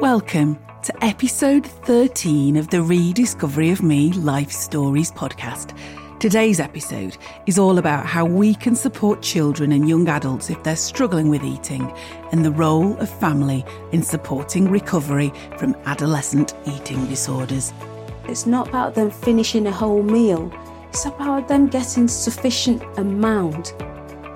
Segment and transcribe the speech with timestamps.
[0.00, 5.76] Welcome to episode 13 of the Rediscovery of Me Life Stories podcast.
[6.18, 10.74] Today's episode is all about how we can support children and young adults if they're
[10.74, 11.92] struggling with eating
[12.32, 17.70] and the role of family in supporting recovery from adolescent eating disorders.
[18.24, 20.50] It's not about them finishing a whole meal,
[20.88, 23.74] it's about them getting sufficient amount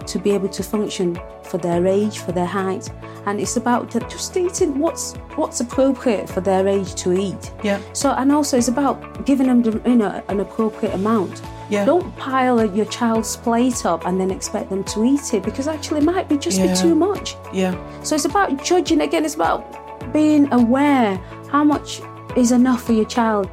[0.06, 2.90] to be able to function for their age, for their height,
[3.26, 7.52] and it's about just eating what's what's appropriate for their age to eat.
[7.62, 7.80] Yeah.
[7.92, 11.42] So and also it's about giving them the, you know an appropriate amount.
[11.70, 11.84] Yeah.
[11.86, 16.00] Don't pile your child's plate up and then expect them to eat it because actually
[16.00, 16.74] it might be just Yeah.
[16.74, 17.36] be too much.
[17.52, 17.74] Yeah.
[18.02, 19.24] So it's about judging again.
[19.24, 21.16] It's about being aware
[21.50, 22.02] how much
[22.36, 23.48] is enough for your child.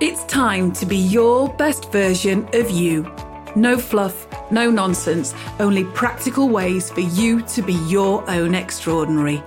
[0.00, 3.04] It's time to be your best version of you.
[3.58, 9.42] No fluff, no nonsense, only practical ways for you to be your own extraordinary.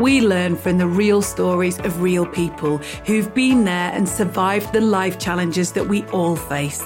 [0.00, 4.80] We learn from the real stories of real people who've been there and survived the
[4.80, 6.82] life challenges that we all face.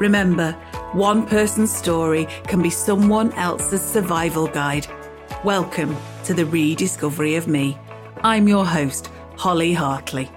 [0.00, 0.52] Remember,
[0.92, 4.86] one person's story can be someone else's survival guide.
[5.44, 7.78] Welcome to the rediscovery of me.
[8.22, 9.08] I'm your host,
[9.38, 10.30] Holly Hartley.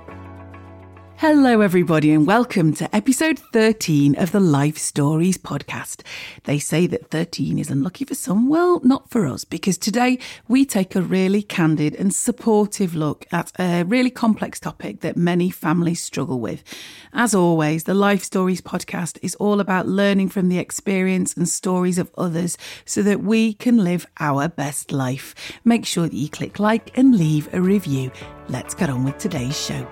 [1.22, 6.02] Hello, everybody, and welcome to episode 13 of the Life Stories podcast.
[6.46, 8.50] They say that 13 is unlucky for some.
[8.50, 13.52] Well, not for us, because today we take a really candid and supportive look at
[13.60, 16.64] a really complex topic that many families struggle with.
[17.14, 22.00] As always, the Life Stories podcast is all about learning from the experience and stories
[22.00, 25.36] of others so that we can live our best life.
[25.64, 28.12] Make sure that you click like and leave a review.
[28.50, 29.88] Let's get on with today's show.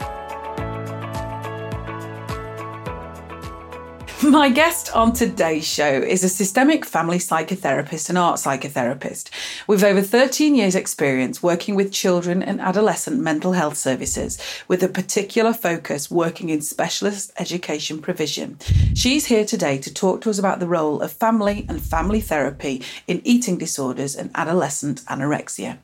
[4.24, 9.30] My guest on today's show is a systemic family psychotherapist and art psychotherapist
[9.66, 14.90] with over 13 years' experience working with children and adolescent mental health services, with a
[14.90, 18.58] particular focus working in specialist education provision.
[18.94, 22.84] She's here today to talk to us about the role of family and family therapy
[23.08, 25.78] in eating disorders and adolescent anorexia.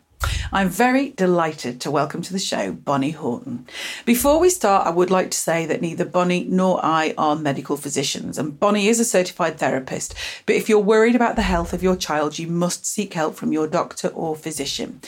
[0.52, 3.66] I'm very delighted to welcome to the show Bonnie Haughton.
[4.06, 7.78] Before we start, I would like to say that neither Bonnie nor I are medical
[7.78, 10.16] physicians, and Bonnie is a certified therapist.
[10.46, 13.52] But if you're worried about the health of your child, you must seek help from
[13.52, 15.02] your doctor or physician.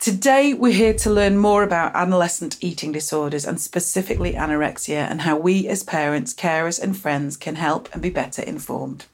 [0.00, 5.36] Today, we're here to learn more about adolescent eating disorders and specifically anorexia and how
[5.36, 9.06] we as parents, carers, and friends can help and be better informed.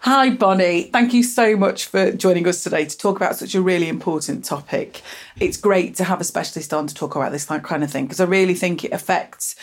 [0.00, 0.84] Hi, Bonnie.
[0.84, 4.44] Thank you so much for joining us today to talk about such a really important
[4.44, 5.02] topic.
[5.38, 8.20] It's great to have a specialist on to talk about this kind of thing because
[8.20, 9.56] I really think it affects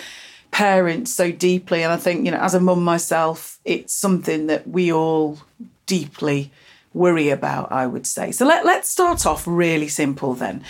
[0.51, 1.83] parents so deeply.
[1.83, 5.39] And I think, you know, as a mum myself, it's something that we all
[5.85, 6.51] deeply
[6.93, 8.31] worry about, I would say.
[8.31, 10.63] So let, let's start off really simple then.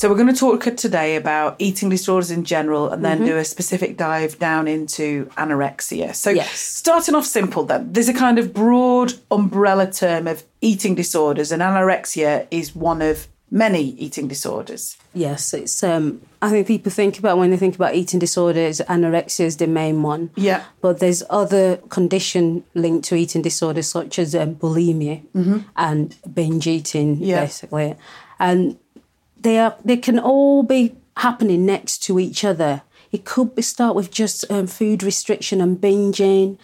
[0.00, 3.44] So we're going to talk today about eating disorders in general and then do a
[3.44, 6.14] specific dive down into anorexia.
[6.14, 6.58] So Yes.
[6.58, 11.60] starting off simple then, there's a kind of broad umbrella term of eating disorders and
[11.60, 14.96] anorexia is one of many eating disorders.
[15.12, 15.82] Yes, it's.
[15.82, 19.66] Um, I think people think about when they think about eating disorders, anorexia is the
[19.66, 20.30] main one.
[20.34, 20.62] Yeah.
[20.80, 25.20] But there's other condition linked to eating disorders such as um, bulimia
[25.76, 27.42] and binge eating, Yeah.
[27.42, 27.96] basically,
[28.38, 28.78] and
[29.42, 32.82] they are they can all be happening next to each other.
[33.12, 36.58] It could be start with just um, food restriction and binging,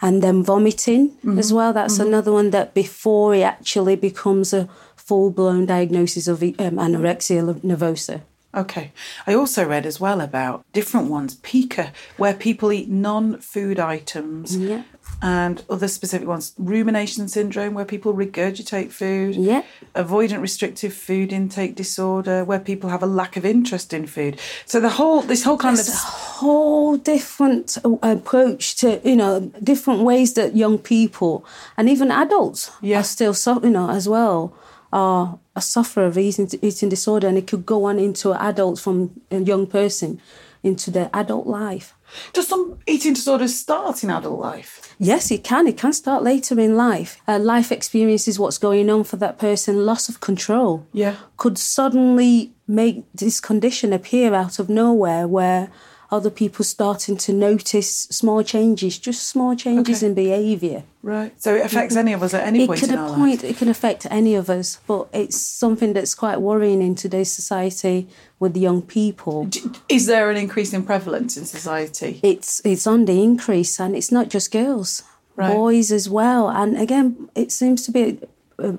[0.00, 1.72] and then vomiting as well.
[1.72, 7.42] That's another one that before it actually becomes a full blown diagnosis of um, anorexia
[7.60, 8.22] nervosa.
[8.54, 8.90] Okay.
[9.26, 14.82] I also read as well about different ones, pica, where people eat non-food items Yeah.
[15.22, 19.62] and other specific ones, rumination syndrome where people regurgitate food, Yeah.
[19.94, 24.40] avoidant restrictive food intake disorder where people have a lack of interest in food.
[24.66, 29.40] So the whole this whole kind a of whole different uh, approach to you know
[29.62, 31.44] different ways that young people
[31.76, 33.00] and even adults Yeah.
[33.00, 34.52] are still so you know as well
[34.92, 39.20] are a sufferer of eating eating disorder and it could go on into adults from
[39.30, 40.20] a young person
[40.62, 41.94] into their adult life.
[42.32, 44.94] does some eating disorders start in adult life?
[44.98, 45.66] Yes, it can.
[45.66, 47.20] It can start later in life.
[47.26, 49.86] Uh, life experiences what's going on for that person.
[49.86, 50.86] Loss of control.
[50.92, 51.16] Yeah.
[51.38, 55.70] Could suddenly make this condition appear out of nowhere where
[56.10, 60.06] other people starting to notice small changes, just small changes Okay.
[60.08, 60.82] in behaviour.
[61.02, 61.32] Right.
[61.40, 62.08] So it affects mm-hmm.
[62.08, 63.42] any of us at any It point can in our point.
[63.42, 63.44] life.
[63.44, 68.08] It can affect any of us, but it's something that's quite worrying in today's society
[68.38, 69.48] with young people.
[69.88, 72.20] Is there an increase in prevalence in society?
[72.22, 75.02] it's it's on the increase, and it's not just girls,
[75.36, 75.54] Right.
[75.54, 76.48] boys as well.
[76.50, 78.18] And again, it seems to be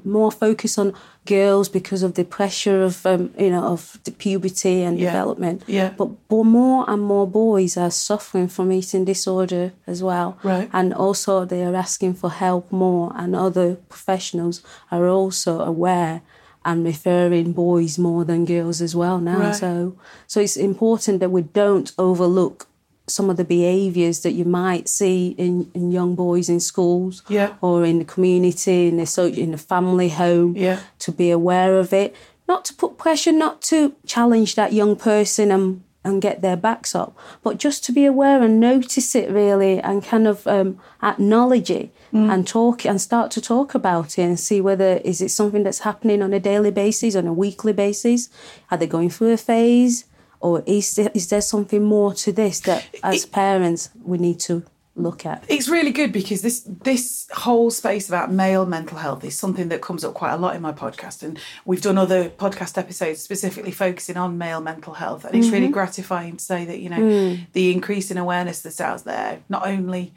[0.03, 0.93] more focus on
[1.25, 5.11] girls because of the pressure of um, you know of the puberty and Yeah.
[5.11, 5.63] development.
[5.67, 5.91] Yeah.
[5.97, 10.37] But more and more boys are suffering from eating disorder as well.
[10.43, 10.69] Right.
[10.73, 16.21] And also they are asking for help more, and other professionals are also aware
[16.63, 19.39] and referring boys more than girls as well now.
[19.39, 19.55] Right.
[19.55, 19.95] So
[20.27, 22.67] so it's important that we don't overlook
[23.07, 27.53] some of the behaviours that you might see in, in young boys in schools Yeah.
[27.61, 30.79] or in the community, in the so in the family home, Yeah.
[30.99, 32.15] to be aware of it.
[32.47, 36.95] Not to put pressure, not to challenge that young person and and get their backs
[36.95, 41.69] up, but just to be aware and notice it really and kind of um, acknowledge
[41.69, 45.63] it and talk and start to talk about it and see whether is it something
[45.63, 48.29] that's happening on a daily basis, on a weekly basis.
[48.71, 50.05] Are they going through a phase,
[50.41, 54.63] or is there, is there something more to this that as parents we need to
[54.95, 55.43] look at?
[55.47, 59.81] It's really good because this this whole space about male mental health is something that
[59.81, 63.71] comes up quite a lot in my podcast, and we've done other podcast episodes specifically
[63.71, 65.73] focusing on male mental health, and it's really Mm-hmm.
[65.73, 67.47] gratifying to say that you know Mm.
[67.53, 70.13] the increase in awareness that's out there, not only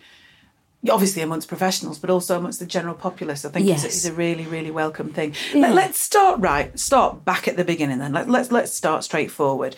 [0.91, 3.45] obviously amongst professionals, but also amongst the general populace.
[3.47, 3.95] I think is, Yes.
[3.97, 5.35] is a really really welcome thing.
[5.55, 5.71] Yeah.
[5.73, 8.13] Let, us start right, start back at the beginning then.
[8.13, 9.77] Let, let's let's start straightforward.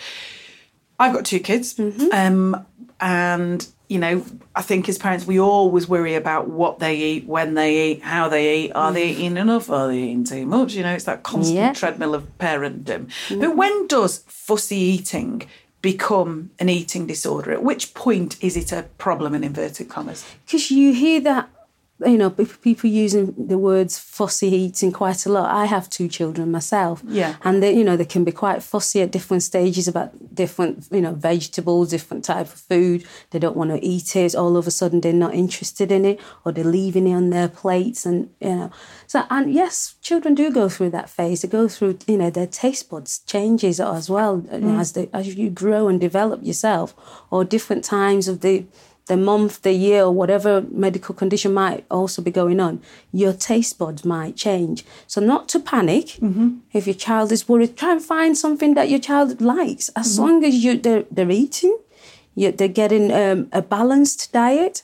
[0.98, 2.08] I've got two kids, Mm-hmm.
[2.12, 2.66] um,
[3.00, 4.25] and you know,
[4.56, 8.28] I think as parents we always worry about what they eat, when they eat, how
[8.28, 8.72] they eat.
[8.75, 9.70] Are they eating enough?
[9.70, 10.72] Are they eating too much?
[10.75, 11.72] You know, it's that constant Yeah.
[11.72, 13.08] treadmill of parentdom.
[13.38, 15.43] But when does fussy eating
[15.82, 17.52] become an eating disorder?
[17.52, 20.25] At which point is it a problem in inverted commas?
[20.44, 21.49] because you hear that
[22.04, 26.50] you know people using the words fussy eating quite a lot i have two children
[26.50, 27.02] myself.
[27.06, 27.37] Yeah.
[27.43, 31.00] and they you know they can be quite fussy at different stages about different you
[31.00, 33.04] know vegetables different type of food.
[33.31, 34.34] They don't want to eat it.
[34.34, 37.48] All of a sudden they're not interested in it or they're leaving it on their
[37.48, 38.70] plates and you know.
[39.06, 41.42] So and yes children do go through that phase.
[41.42, 44.81] They go through you know their taste buds changes as well you know, mm.
[44.81, 46.94] as they as you grow and develop yourself
[47.31, 48.64] or different times of the
[49.06, 52.80] the month, the year, or whatever medical condition might also be going on,
[53.12, 54.84] your taste buds might change.
[55.06, 56.18] So, not to panic.
[56.72, 59.90] If your child is worried, try and find something that your child likes.
[59.96, 61.78] As long as you they're, they're eating,
[62.34, 64.82] you, they're getting um, a balanced diet.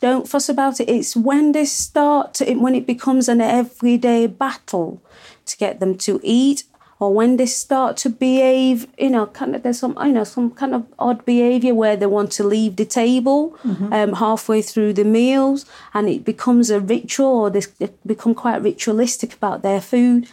[0.00, 0.88] Don't fuss about it.
[0.88, 5.02] It's when they start to, when it becomes an everyday battle
[5.46, 6.64] to get them to eat
[6.98, 10.50] or when they start to behave, you know, kind of there's some, you know, some
[10.50, 13.56] kind of odd behaviour where they want to leave the table
[13.92, 18.62] um, halfway through the meals, and it becomes a ritual, or they, they become quite
[18.62, 20.26] ritualistic about their food.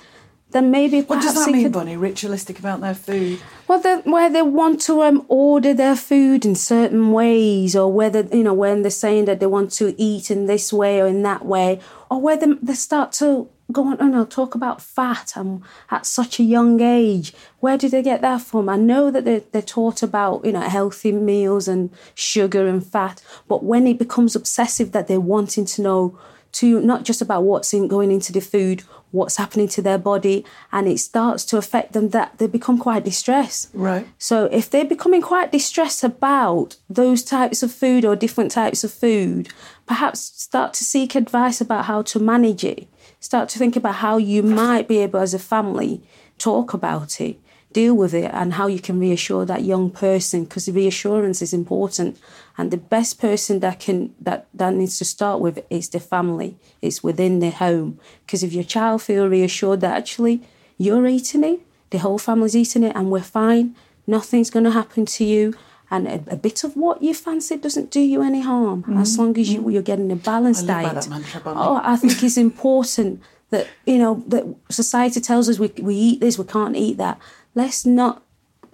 [0.51, 1.97] Then maybe What does that mean, could- Bonnie?
[1.97, 3.39] Ritualistic about their food?
[3.67, 8.43] well, where they want to um, order their food in certain ways, or whether you
[8.43, 11.43] know when they're saying that they want to eat in this way or in that
[11.43, 11.79] way,
[12.11, 16.39] or whether they start to go on, you know, talk about fat um, at such
[16.39, 17.33] a young age.
[17.59, 18.69] Where did they get that from?
[18.69, 23.21] I know that they're, they're taught about you know healthy meals and sugar and fat,
[23.47, 26.19] but when it becomes obsessive that they're wanting to know
[26.53, 30.45] to not just about what's in, going into the food, what's happening to their body,
[30.71, 33.69] and it starts to affect them that they become quite distressed.
[33.73, 34.07] Right.
[34.17, 38.91] So if they're becoming quite distressed about those types of food or different types of
[38.91, 39.49] food,
[39.85, 42.87] perhaps start to seek advice about how to manage it.
[43.23, 46.01] Start to think about how you might be able as a family
[46.37, 47.39] talk about it,
[47.71, 52.19] deal with it and how you can reassure that young person because reassurance is important.
[52.57, 56.57] And the best person that can that that needs to start with is the family.
[56.81, 57.97] It's within the home.
[58.25, 60.41] Because if your child feel reassured that actually
[60.77, 61.61] you're eating it
[61.93, 63.75] the whole family's eating it and we're fine
[64.07, 65.53] nothing's going to happen to you
[65.93, 69.31] and a, a bit of what you fancy doesn't do you any harm as long
[69.41, 70.95] as you, you're getting a balanced Mm-hmm.
[70.95, 71.09] Diet.
[71.13, 73.11] mantra, oh i think it's important
[73.53, 74.43] that you know that
[74.81, 77.15] society tells us we, we eat this we can't eat that.
[77.61, 78.13] Let's not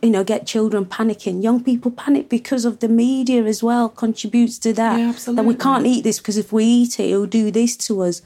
[0.02, 1.44] you know get children panicking.
[1.48, 4.96] Young people panic because of the media as well contributes to that.
[4.98, 8.02] Yeah, that we can't eat this because if we eat it it'll do this to
[8.08, 8.22] us.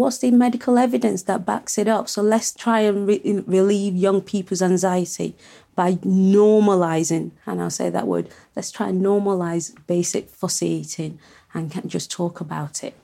[0.00, 2.08] What's the medical evidence that backs it up?
[2.08, 5.36] So let's try and re- relieve young people's anxiety
[5.74, 11.18] by normalizing and i'll say that word let's try and normalize basic fussy eating
[11.52, 12.94] and can just talk about it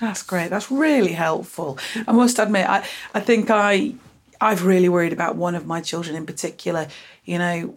[0.00, 0.50] That's great.
[0.50, 1.78] That's really helpful.
[2.06, 2.84] I must admit, I,
[3.14, 3.94] I think I
[4.40, 6.88] I've really worried about one of my children in particular.
[7.24, 7.74] You know,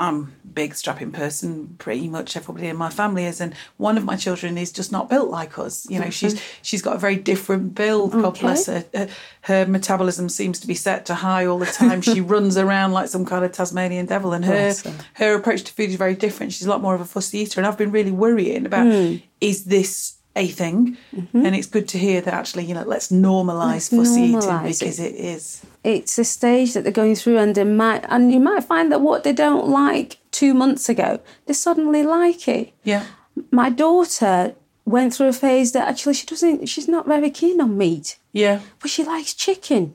[0.00, 4.04] I'm a big strapping person, pretty much everybody in my family is, and one of
[4.04, 5.86] my children is just not built like us.
[5.90, 8.12] You know, she's she's got a very different build.
[8.12, 8.40] God Okay.
[8.40, 8.84] bless her.
[8.94, 9.08] her.
[9.42, 12.00] Her metabolism seems to be set to high all the time.
[12.00, 15.34] she runs around like some kind of Tasmanian devil, and her Bless her.
[15.34, 16.52] approach to food is very different.
[16.54, 19.16] She's a lot more of a fussy eater, and I've been really worrying about Hmm.
[19.42, 20.96] is this a thing,
[21.32, 23.96] and it's good to hear that actually, you know, let's normalise Mm-hmm.
[23.98, 25.14] Let's fussy eating normalise because it.
[25.14, 25.62] it is.
[25.82, 29.00] it's a stage that they're going through and they might and you might find that
[29.00, 33.04] what they don't like two months ago they suddenly like it Yeah.
[33.50, 37.76] my daughter went through a phase that actually she doesn't she's not very keen on
[37.78, 38.60] meat Yeah.
[38.80, 39.94] but she likes chicken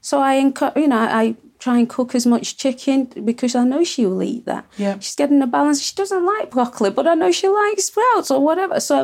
[0.00, 2.98] so i encourage you know i try and cook as much chicken
[3.30, 4.94] because i know she will eat that Yeah.
[5.02, 8.40] she's getting a balance she doesn't like broccoli but i know she likes sprouts or
[8.48, 8.96] whatever so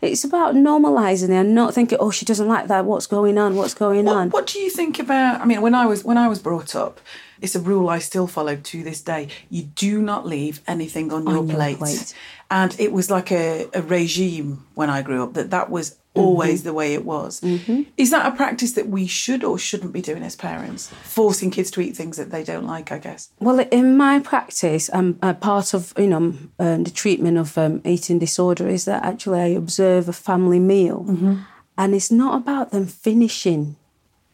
[0.00, 3.50] it's about normalizing it and not thinking oh she doesn't like that what's going on
[3.56, 5.40] what's going on What, what do you think about?
[5.42, 6.94] I mean, when I was when I was brought up,
[7.44, 9.22] it's a rule I still follow to this day.
[9.56, 11.78] You do not leave anything on, your, On your plate.
[11.78, 12.14] plate.
[12.50, 13.46] and it was like a,
[13.80, 16.68] a regime when I grew up that that was always Mm-hmm.
[16.68, 17.42] the way it was.
[17.96, 20.88] Is that a practice that we should or shouldn't be doing as parents?
[21.02, 23.30] Forcing kids to eat things that they don't like, I guess.
[23.40, 27.80] Well, in my practice, I'm a part of you know um, the treatment of um,
[27.84, 31.04] eating disorder is that actually I observe a family meal,
[31.76, 33.76] and it's not about them finishing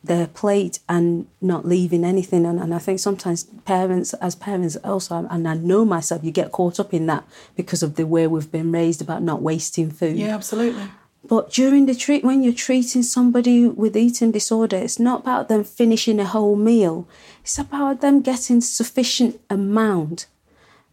[0.03, 2.47] their plate and not leaving anything.
[2.47, 6.53] And, and I think sometimes parents, as parents, also, and I know myself, you get
[6.53, 10.17] caught up in that because of the way we've been raised about not wasting food.
[10.17, 10.85] Yeah, absolutely.
[11.23, 15.65] But during the treat, when you're treating somebody with eating disorder, it's not about them
[15.65, 17.07] finishing a whole meal.
[17.43, 20.27] It's about them getting sufficient amount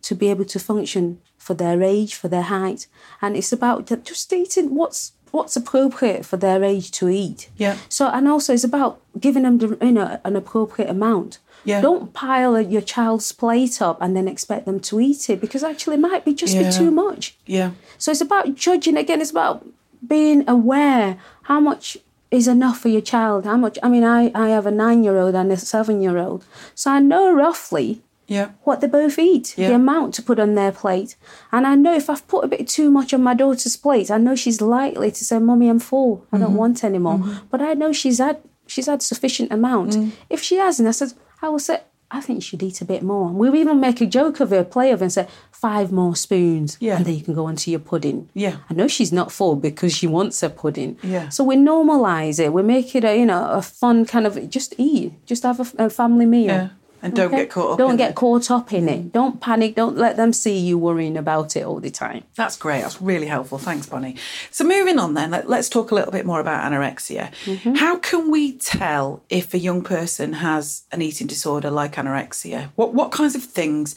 [0.01, 2.87] to be able to function for their age, for their height,
[3.21, 7.49] and it's about just eating what's what's appropriate for their age to eat.
[7.57, 7.77] Yeah.
[7.89, 11.39] So and also it's about giving them the, you know an appropriate amount.
[11.65, 11.81] Yeah.
[11.81, 15.95] Don't pile your child's plate up and then expect them to eat it because actually
[15.95, 16.69] it might be just Yeah.
[16.69, 17.37] be too much.
[17.45, 17.71] Yeah.
[17.97, 19.19] So it's about judging again.
[19.21, 19.65] It's about
[20.05, 21.97] being aware how much
[22.29, 23.45] is enough for your child.
[23.45, 23.77] How much?
[23.81, 26.91] I mean, I, I have a nine year old and a seven year old, so
[26.91, 28.49] I know roughly Yeah.
[28.63, 29.69] what they both eat, Yeah.
[29.69, 31.15] the amount to put on their plate,
[31.51, 34.17] and I know if I've put a bit too much on my daughter's plate, I
[34.17, 36.25] know she's likely to say, "Mummy, I'm full.
[36.31, 36.57] I don't mm-hmm.
[36.57, 37.45] want any more." Mm-hmm.
[37.49, 38.37] But I know she's had
[38.67, 39.91] she's had sufficient amount.
[39.93, 40.11] Mm.
[40.29, 41.79] If she hasn't, I said, I will say.
[42.09, 43.27] I think you should eat a bit more.
[43.27, 46.77] We'll even make a joke of it, play of it, and say five more spoons,
[46.79, 46.95] Yeah.
[46.97, 48.29] and then you can go on to your pudding.
[48.33, 48.57] Yeah.
[48.69, 50.97] I know she's not full because she wants a pudding.
[51.03, 51.27] Yeah.
[51.29, 52.53] So we normalise it.
[52.53, 55.85] We make it a you know a fun kind of just eat, just have a,
[55.85, 56.45] a family meal.
[56.47, 56.69] Yeah.
[57.01, 57.43] And don't Okay?
[57.43, 58.15] get caught up Don't in get it.
[58.15, 59.05] caught up in it.
[59.05, 59.11] Mm.
[59.11, 59.75] Don't panic.
[59.75, 62.23] Don't let them see you worrying about it all the time.
[62.35, 62.81] That's great.
[62.81, 63.59] That's really helpful.
[63.59, 64.15] Thanks, Bonnie.
[64.49, 67.31] So, moving on then, let, us talk a little bit more about anorexia.
[67.45, 67.75] Mm-hmm.
[67.75, 72.71] How can we tell if a young person has an eating disorder like anorexia?
[72.75, 73.95] What what kinds of things?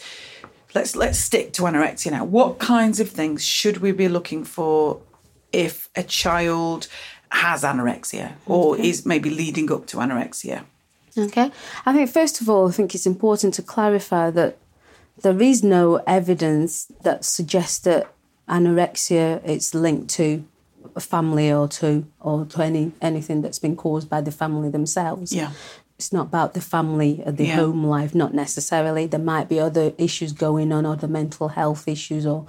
[0.75, 2.25] Let's let's stick to anorexia now.
[2.25, 5.01] What kinds of things should we be looking for
[5.53, 6.87] if a child
[7.33, 10.65] has anorexia or is maybe leading up to anorexia?
[11.21, 11.51] Okay.
[11.87, 14.57] I think first of all, I think it's important to clarify that
[15.23, 18.13] there is no evidence that suggests that
[18.49, 20.45] anorexia is linked to
[20.97, 25.33] a family or to or to any anything that's been caused by the family themselves.
[25.33, 25.53] Yeah.
[25.99, 27.57] It's not about the family or the Yeah.
[27.57, 29.07] home life, not necessarily.
[29.07, 32.47] There might be other issues going on, other mental health issues or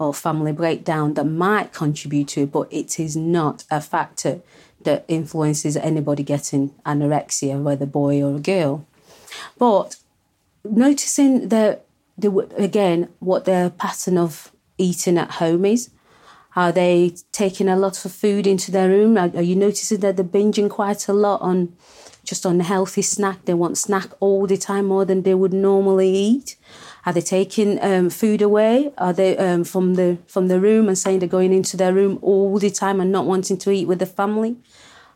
[0.00, 4.40] or family breakdown that might contribute to it, but it is not a factor
[4.84, 8.86] that influences anybody getting anorexia, whether boy or girl.
[9.58, 9.96] But
[10.64, 11.80] noticing the,
[12.16, 15.90] the again what their pattern of eating at home is.
[16.56, 19.18] Are they taking a lot of food into their room?
[19.18, 21.76] Are, are you noticing that they're binging quite a lot on
[22.24, 23.44] just on healthy snack?
[23.44, 26.56] They want snack all the time more than they would normally eat.
[27.06, 28.92] Are they taking um, food away?
[28.96, 32.18] Are they um, from the from the room and saying they're going into their room
[32.22, 34.56] all the time and not wanting to eat with the family?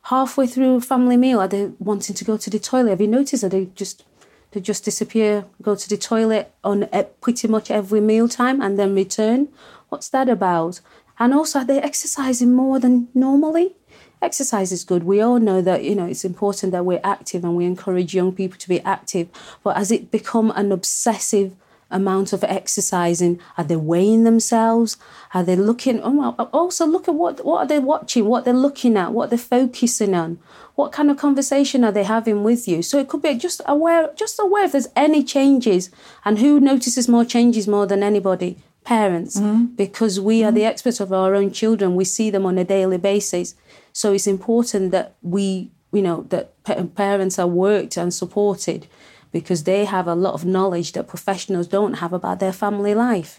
[0.04, 2.90] Halfway through a family meal, are they wanting to go to the toilet?
[2.90, 4.04] Have you noticed that they just
[4.50, 6.88] they just disappear, go to the toilet on
[7.21, 9.49] pretty much every meal time and then return?
[9.88, 10.80] What's that about?
[11.18, 13.75] And also, are they exercising more than normally?
[14.21, 15.04] Exercise is good.
[15.04, 18.33] We all know that you know it's important that we're active and we encourage young
[18.33, 19.28] people to be active.
[19.64, 21.54] But has it become an obsessive
[21.90, 23.40] amount of exercising?
[23.57, 24.97] Are they weighing themselves?
[25.35, 26.00] Are they looking?
[26.02, 28.26] Oh, also look at what what are they watching?
[28.26, 29.12] What they're looking at?
[29.12, 30.38] What they're focusing on?
[30.75, 32.83] What kind of conversation are they having with you?
[32.83, 35.90] So it could be just aware, just aware if there's any changes,
[36.25, 38.59] and who notices more changes more than anybody?
[38.85, 39.66] Parents, mm-hmm.
[39.75, 40.68] because we are the mm-hmm.
[40.68, 41.95] experts of our own children.
[41.95, 43.54] We see them on a daily basis.
[43.92, 48.87] So it's important that we, you know, that pa- parents are worked and supported
[49.32, 53.38] because they have a lot of knowledge that professionals don't have about their family life.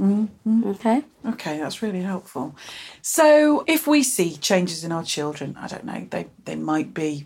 [0.65, 1.03] Okay.
[1.25, 2.55] Okay, that's really helpful.
[3.01, 7.25] So, if we see changes in our children, I don't know, they they might be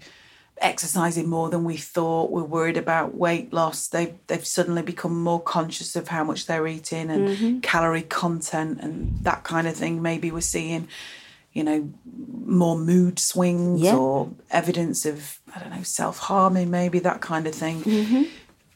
[0.57, 2.31] exercising more than we thought.
[2.31, 3.87] We're worried about weight loss.
[3.87, 9.17] They they've suddenly become more conscious of how much they're eating and calorie content and
[9.23, 10.01] that kind of thing.
[10.01, 10.87] Maybe we're seeing.
[11.55, 11.87] you know,
[12.45, 13.95] more mood swings Yeah.
[13.95, 17.83] or evidence of, I don't know, self harming, maybe that kind of thing.
[17.83, 18.23] Mm-hmm.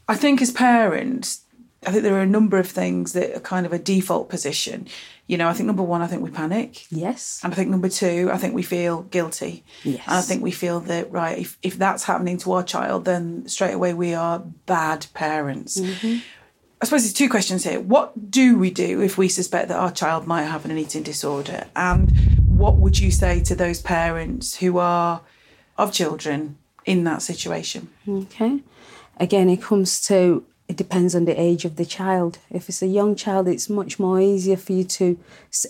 [0.07, 1.41] I think as parents,
[1.85, 4.87] I think there are a number of things that are kind of a default position.
[5.27, 6.85] You know, I think number one, I think we panic.
[6.89, 7.41] Yes.
[7.43, 9.63] And I think number two, I think we feel guilty.
[9.83, 10.03] Yes.
[10.07, 13.47] And I think we feel that, right, if, if that's happening to our child, then
[13.47, 15.77] straight away we are bad parents.
[15.79, 16.19] Mm-hmm.
[16.81, 17.79] I suppose there's two questions here.
[17.79, 21.65] What do we do if we suspect that our child might have an eating disorder?
[21.75, 22.11] And
[22.47, 25.21] what would you say to those parents who are
[25.77, 27.89] of children in that situation?
[28.07, 28.61] Okay.
[29.19, 32.39] Again, it comes to it depends on the age of the child.
[32.49, 35.17] If it's a young child, it's much more easier for you to.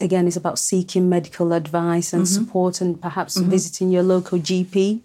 [0.01, 5.01] Again, it's about seeking medical advice and support, and perhaps visiting your local GP,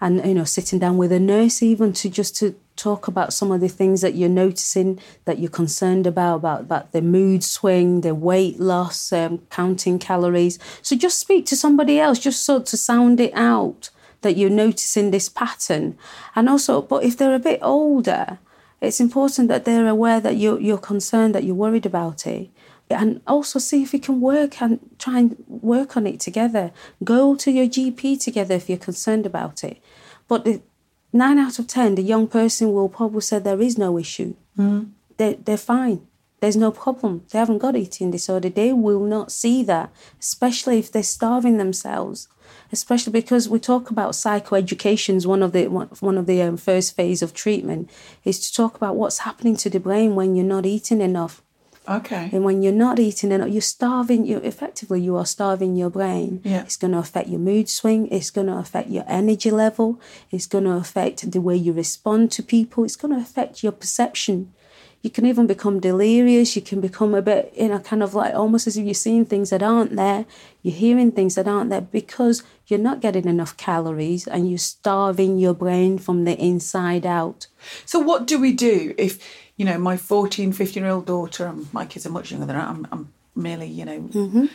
[0.00, 3.50] and you know, sitting down with a nurse even to just to talk about some
[3.50, 8.02] of the things that you're noticing that you're concerned about about, about the mood swing
[8.02, 12.76] the weight loss um, counting calories so just speak to somebody else just so to
[12.76, 13.90] sound it out
[14.22, 15.96] that you're noticing this pattern.
[16.34, 18.38] And also but if they're a bit older
[18.80, 22.50] it's important that they're aware that you're, you're concerned that you're worried about it.
[22.90, 26.70] And also see if you can work and try and work on it together.
[27.04, 29.78] Go to your gp together if you're concerned about it.
[30.26, 30.62] But the,
[31.12, 34.34] nine out of ten the young person will probably say there is no issue.
[34.56, 34.92] Mm.
[35.16, 36.06] They're, they're fine
[36.40, 37.24] there's no problem.
[37.30, 38.48] They haven't got eating disorder.
[38.48, 42.28] They will not see that especially if they're starving themselves
[42.72, 46.56] especially because we talk about psychoeducation is one of the one, one of the um,
[46.56, 47.90] first phase of treatment
[48.24, 51.42] is to talk about what's happening to the brain when you're not eating enough.
[51.88, 52.28] Okay.
[52.34, 56.42] and when you're not eating enough you're starving you effectively you are starving your brain.
[56.44, 56.60] Yeah.
[56.60, 58.08] it's going to affect your mood swing.
[58.08, 59.98] It's going to affect your energy level.
[60.30, 62.84] It's going to affect the way you respond to people.
[62.84, 64.52] It's going to affect your perception
[65.02, 68.34] you can even become delirious you can become a bit you know kind of like
[68.34, 70.26] almost as if you're seeing things that aren't there
[70.62, 75.38] you're hearing things that aren't there because you're not getting enough calories and you're starving
[75.38, 77.46] your brain from the inside out.
[77.86, 79.26] So what do we do if,
[79.56, 82.56] you know, my 14, 15 year old daughter, and my kids are much younger than
[82.56, 84.46] that, I'm, I'm merely, you know, mm-hmm.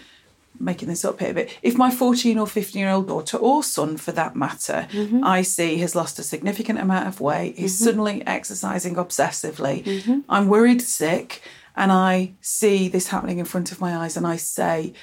[0.59, 3.97] Making this up here, but if my 14 or 15 year old daughter or son
[3.97, 5.23] for that matter, mm-hmm.
[5.23, 7.83] I see has lost a significant amount of weight, is mm-hmm.
[7.83, 10.19] suddenly exercising obsessively, mm-hmm.
[10.29, 11.41] I'm worried sick,
[11.75, 14.93] and I see this happening in front of my eyes, and I say,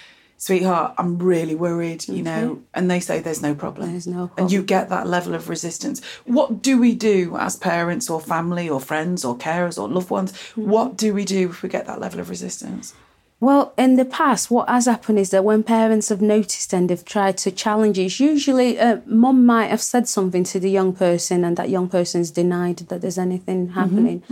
[0.41, 3.91] Sweetheart, I'm really worried, you know, and they say there's no problem.
[3.91, 6.01] There's no And you get that level of resistance.
[6.25, 10.35] What do we do as parents or family or friends or carers or loved ones?
[10.55, 12.95] What do we do if we get that level of resistance?
[13.43, 17.05] Well, in the past, what has happened is that when parents have noticed and they've
[17.05, 20.93] tried to challenge it, it's usually uh, mum might have said something to the young
[20.93, 24.23] person, and that young person's denied that there's anything happening.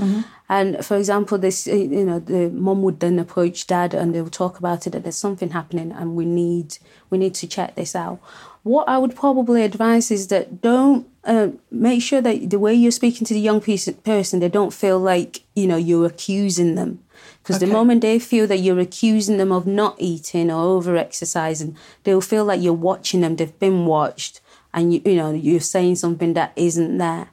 [0.51, 4.21] And for example, this uh, you know the mum would then approach dad and they
[4.21, 6.77] would talk about it that there's something happening and we need
[7.09, 8.21] we need to check this out.
[8.62, 12.90] What I would probably advise is that don't uh, make sure that the way you're
[12.90, 17.01] speaking to the young person, they don't feel like you know you're accusing them.
[17.49, 21.79] Because the moment they feel that you're accusing them of not eating or over exercising,
[22.05, 23.37] they'll feel like you're watching them.
[23.37, 24.43] They've been watched,
[24.75, 27.31] and you you know you're saying something that isn't there.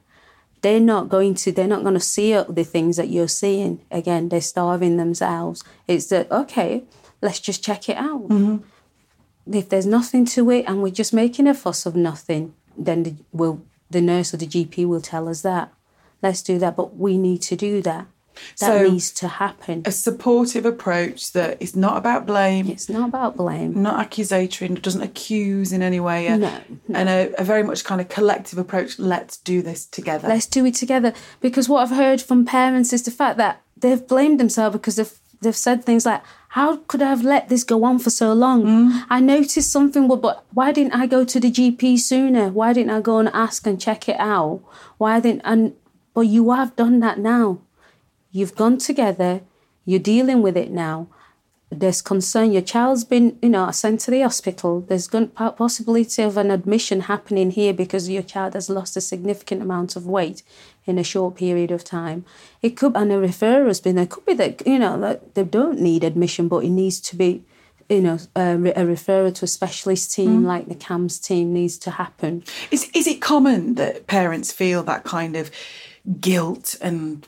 [0.61, 1.51] They're not going to.
[1.51, 3.81] They're not going to see the things that you're seeing.
[3.91, 5.65] Again, they're starving themselves.
[5.85, 6.85] It's that okay.
[7.21, 8.29] Let's just check it out.
[8.29, 9.53] Mm-hmm.
[9.53, 13.15] If there's nothing to it, and we're just making a fuss of nothing, then the,
[13.33, 15.73] will the nurse or the GP will tell us that.
[16.21, 18.07] Let's do that, but we need to do that.
[18.59, 19.81] That So- needs to happen.
[19.85, 23.81] A supportive approach that is not about blame, It's not about blame.
[23.81, 26.27] not accusatory, and doesn't accuse in any way.
[26.27, 26.51] uh, No,
[26.93, 28.99] And a, a very much kind of collective approach.
[28.99, 30.27] Let's do this together.
[30.27, 31.13] Let's do it together.
[31.41, 35.13] Because what I've heard from parents is the fact that they've blamed themselves because they've
[35.41, 39.03] they've said things like, "How could I have let this go on for so long?
[39.09, 42.49] I noticed something, but, but why didn't I go to the GP sooner?
[42.49, 44.61] Why didn't I go and ask and check it out?
[44.97, 45.73] Why didn't and
[46.13, 47.59] but you have done that now.
[48.35, 49.43] You've gone together.
[49.85, 51.07] You're dealing with it now.
[51.69, 52.51] There's concern.
[52.51, 54.81] Your child's been, you know, sent to the hospital.
[54.81, 59.61] There's going possibility of an admission happening here because your child has lost a significant
[59.61, 60.43] amount of weight
[60.83, 62.25] in a short period of time.
[62.61, 63.97] It could, and a referral has been.
[63.97, 67.15] It could be that you know that they don't need admission, but it needs to
[67.15, 67.45] be,
[67.87, 70.45] you know, a, a referral to a specialist team mm.
[70.45, 72.43] like the CAMHS team needs to happen.
[72.69, 75.51] Is is it common that parents feel that kind of
[76.19, 77.25] guilt and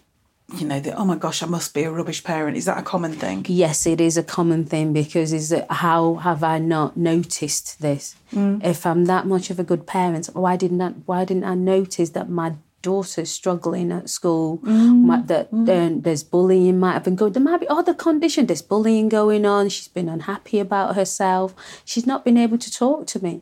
[0.55, 2.55] you know that oh my gosh I must be a rubbish parent?
[2.55, 3.45] Is that a common thing?
[3.49, 8.15] Yes, it is a common thing because is that how have I not noticed this?
[8.31, 8.63] Mm.
[8.63, 12.12] If I'm that much of a good parent, why didn't I, why didn't I notice
[12.12, 15.01] that my daughter's struggling at school, mm.
[15.01, 15.65] might, that mm.
[15.65, 17.33] then there's bullying might have been going.
[17.33, 18.47] There might be other conditions.
[18.47, 19.67] There's bullying going on.
[19.67, 21.53] She's been unhappy about herself.
[21.83, 23.41] She's not been able to talk to me.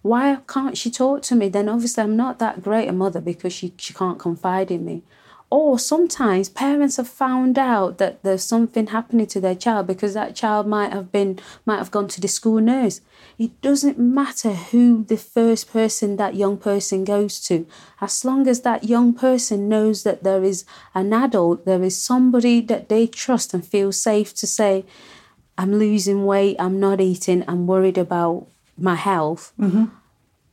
[0.00, 1.48] Why can't she talk to me?
[1.48, 5.02] Then obviously I'm not that great a mother because she, she can't confide in me.
[5.48, 10.34] Or sometimes parents have found out that there's something happening to their child because that
[10.34, 13.00] child might have been might have gone to the school nurse.
[13.38, 17.64] It doesn't matter who the first person that young person goes to,
[18.00, 22.60] as long as that young person knows that there is an adult, there is somebody
[22.62, 24.84] that they trust and feel safe to say,
[25.56, 29.52] I'm losing weight, I'm not eating, I'm worried about my health.
[29.60, 29.86] Mm-hmm.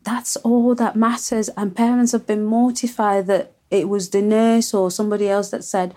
[0.04, 1.50] That's all that matters.
[1.56, 5.94] And parents have been mortified that it was the nurse or somebody else that said,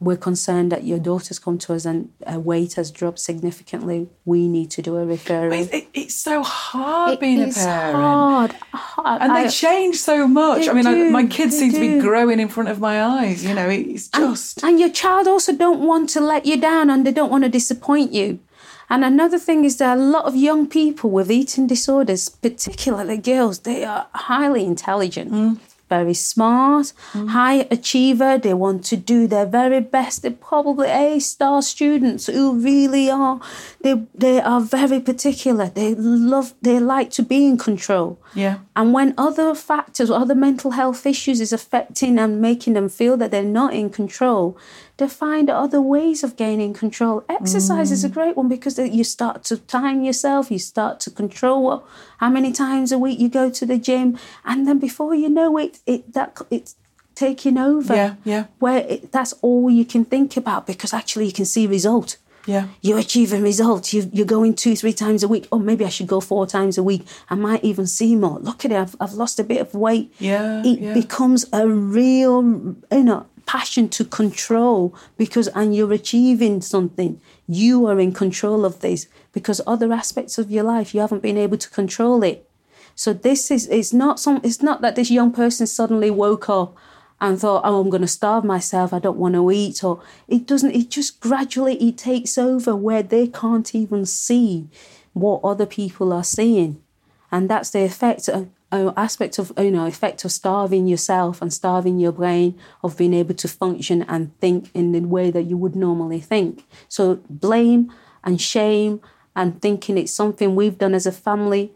[0.00, 3.98] We're concerned that your daughter's come to us and her weight has dropped significantly.
[4.24, 5.52] We need to do a referral.
[5.60, 7.96] It, it- it's so hard It being a parent.
[7.96, 8.52] hard.
[8.72, 9.22] hard.
[9.22, 10.68] And they change so much.
[10.68, 13.44] I mean, I, my kids seem to be growing in front of my eyes.
[13.44, 14.62] You know, it's just.
[14.62, 17.50] And your child also don't want to let you down and they don't want to
[17.50, 18.38] disappoint you.
[18.90, 23.58] And another thing is that a lot of young people with eating disorders, particularly girls,
[23.60, 25.58] they are highly intelligent, mm.
[25.88, 27.28] Very smart, mm.
[27.28, 28.38] high achiever.
[28.38, 30.22] They want to do their very best.
[30.22, 33.40] They're probably A star students who really are.
[33.80, 35.68] They they are very particular.
[35.68, 36.54] They love.
[36.62, 38.18] They like to be in control.
[38.34, 38.58] Yeah.
[38.76, 43.30] And when other factors, other mental health issues is affecting and making them feel that
[43.30, 44.56] they're not in control,
[44.98, 47.24] they find other ways of gaining control.
[47.28, 48.14] Exercise is a mm.
[48.14, 51.84] great one because you start to time yourself, you start to control what,
[52.18, 55.56] how many times a week you go to the gym, and then before you know
[55.56, 56.74] it, it that it's
[57.14, 57.94] taking over.
[57.94, 58.44] Yeah, yeah.
[58.58, 62.66] Where it, that's all you can think about because actually you can see result Yeah.
[62.80, 63.92] you're achieving results.
[63.94, 65.46] You, you're going two, three times a week.
[65.50, 67.02] Oh, maybe I should go four times a week.
[67.28, 68.38] I might even see more.
[68.38, 68.76] Look at it.
[68.76, 70.12] I've, I've lost a bit of weight.
[70.18, 70.94] Yeah, It yeah.
[70.94, 72.42] becomes a real,
[72.92, 77.18] you know, passion to control because, and you're achieving something.
[77.48, 81.38] You are in control of this because other aspects of your life, you haven't been
[81.38, 82.48] able to control it.
[82.94, 86.76] So this is, it's not some, it's not that this young person suddenly woke up
[87.22, 88.92] and thought, oh, I'm going to starve myself.
[88.92, 89.82] I don't want to eat.
[89.82, 94.68] Or it doesn't, it just gradually, it takes over where they can't even see
[95.14, 96.82] what other people are seeing.
[97.32, 101.98] And that's the effect, of, aspect of, you know, effect of starving yourself and starving
[101.98, 105.74] your brain of being able to function and think in the way that you would
[105.74, 106.64] normally think.
[106.88, 107.92] So blame
[108.24, 109.00] and shame
[109.34, 111.72] and thinking it's something we've done as a family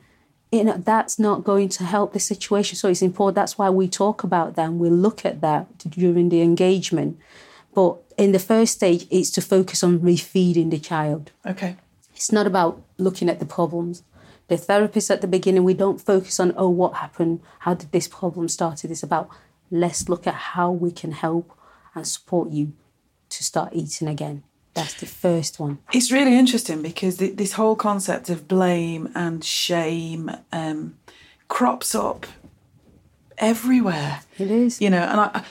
[0.51, 3.89] you know that's not going to help the situation so it's important that's why we
[3.89, 7.17] talk about that and we look at that during the engagement
[7.75, 11.77] but in the first stage it's to focus on refeeding the child Okay.
[12.15, 14.03] it's not about looking at the problems
[14.53, 17.41] the therapist at the beginning we don't focus on oh what happened?
[17.61, 19.29] How did this problem started it's about
[19.71, 21.47] let's look at how we can help
[21.95, 22.73] and support you
[23.31, 24.43] to start eating again.
[24.75, 25.79] That's the first one.
[25.93, 30.97] It's really interesting because th- this whole concept of blame and shame um,
[31.49, 32.27] crops up
[33.39, 34.21] everywhere.
[34.39, 34.81] it is.
[34.81, 35.45] You know, and I, I-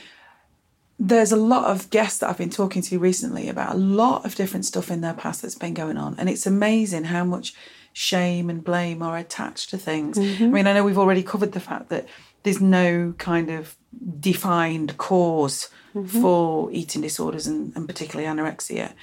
[1.04, 4.36] there's a lot of guests that I've been talking to recently about a lot of
[4.36, 7.56] different stuff in their past that's been going on, and it's amazing how much
[7.94, 10.18] shame and blame are attached to things.
[10.18, 12.08] I mean, I know we've already covered the fact that
[12.44, 13.76] there's no kind of
[14.20, 15.70] defined cause
[16.08, 18.94] for eating disorders and, and particularly anorexia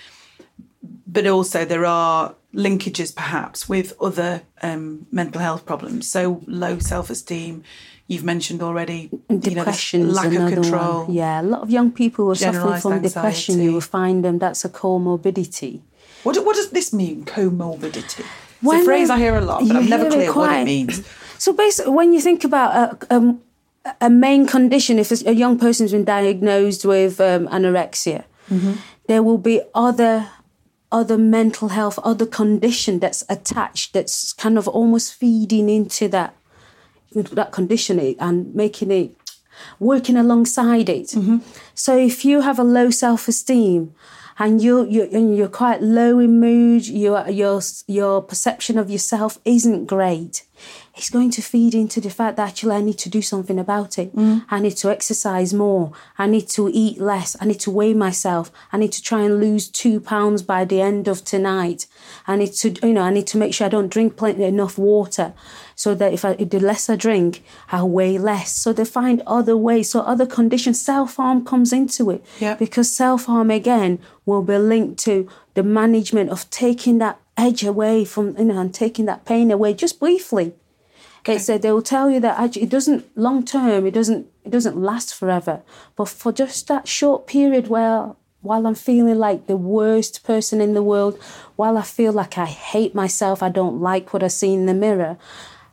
[1.07, 6.11] but also there are linkages perhaps with other um, mental health problems.
[6.11, 7.65] So low self-esteem,
[8.07, 9.11] you've mentioned already.
[9.29, 11.05] You know, Depression lack of control.
[11.05, 11.15] One.
[11.15, 13.61] Yeah, a lot of young people who are suffering from depression.
[13.61, 14.39] you will find them.
[14.39, 15.81] That's a comorbidity.
[16.23, 17.25] What, what does this mean?
[17.25, 18.25] Comorbidity.
[18.61, 20.65] It's When a phrase I hear a lot, but I'm never clear it what it
[20.65, 21.07] means.
[21.39, 23.41] So basically, when you think about a, um,
[24.01, 28.73] a main condition, if a young person's been diagnosed with um, anorexia, Mm-hmm.
[29.09, 30.31] there will be other
[30.91, 36.35] other mental health, other condition that's attached, that's kind of almost feeding into that
[37.13, 39.15] that condition and making it
[39.79, 41.15] working alongside it.
[41.75, 43.95] So if you have a low self esteem
[44.39, 49.39] and you you and you're quite low in mood, your your your perception of yourself
[49.45, 50.45] isn't great.
[50.99, 53.99] It's going to feed into the fact that actually I need to do something about
[53.99, 54.15] it.
[54.15, 54.45] Mm.
[54.51, 55.93] I need to exercise more.
[56.19, 57.37] I need to eat less.
[57.41, 58.51] I need to weigh myself.
[58.73, 61.87] I need to try and lose two pounds by the end of tonight.
[62.27, 64.77] I need to, you know, I need to make sure I don't drink plenty enough
[64.77, 65.35] water,
[65.77, 68.53] so that if I the less I drink, I'll weigh less.
[68.53, 69.91] So they find other ways.
[69.91, 72.25] So other conditions, self harm comes into it.
[72.41, 72.55] Yeah.
[72.55, 78.05] Because self harm again will be linked to the management of taking that edge away
[78.05, 80.55] from, you know, and taking that pain away just briefly.
[81.29, 83.87] It's that they will tell you that actually it doesn't long term.
[83.87, 85.63] It doesn't it doesn't last forever.
[85.97, 90.75] But for just that short period where while I'm feeling like the worst person in
[90.75, 91.21] the world,
[91.57, 94.75] while I feel like I hate myself, I don't like what I see in the
[94.75, 95.19] mirror,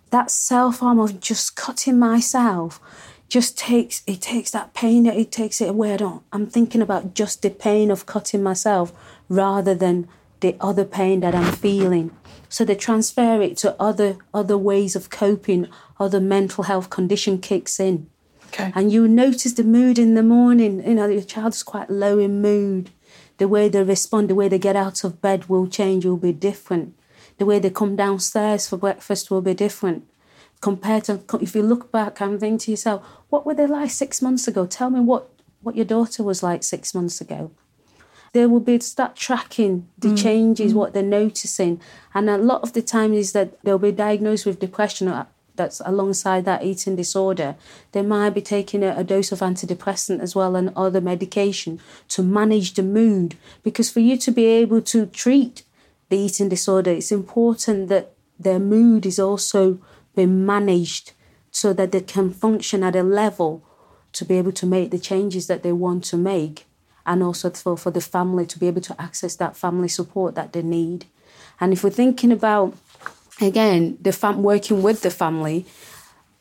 [0.10, 2.80] that self harm of just cutting myself
[3.28, 5.94] just takes it takes that pain that it takes it away.
[5.94, 8.94] I don't I'm thinking about just the pain of cutting myself
[9.30, 10.08] rather than
[10.42, 12.12] the other pain that I'm feeling.
[12.50, 15.68] So they transfer it to other other ways of coping,
[16.00, 18.08] other mental health condition kicks in.
[18.48, 18.72] Okay.
[18.76, 22.42] And you notice the mood in the morning, you know, your child's quite low in
[22.42, 22.92] mood.
[23.38, 26.32] The way they respond, the way they get out of bed will change, will be
[26.32, 26.96] different.
[27.38, 30.08] The way they come downstairs for breakfast will be different.
[30.62, 34.22] Compared to if you look back and think to yourself, what were they like six
[34.22, 34.66] months ago?
[34.66, 35.30] Tell me what,
[35.62, 37.52] what your daughter was like six months ago
[38.36, 40.22] they will be start tracking the mm.
[40.22, 40.76] changes, mm.
[40.76, 41.80] what they're noticing,
[42.14, 45.08] and a lot of the time is that they'll be diagnosed with depression
[45.56, 47.56] that's alongside that eating disorder.
[47.94, 52.24] They might be taking a, a dose of antidepressant as well and other medication to
[52.24, 53.38] manage the mood.
[53.64, 55.64] Because for you to be able to treat
[56.10, 59.80] the eating disorder, it's important that their mood is also
[60.14, 61.14] being managed
[61.52, 63.64] so that they can function at a level
[64.12, 66.66] to be able to make the changes that they want to make
[67.06, 70.54] and also for, for the family to be able to access that family support that
[70.54, 71.06] they need.
[71.60, 72.76] And if we're thinking about,
[73.40, 75.66] again, the fam- working with the family,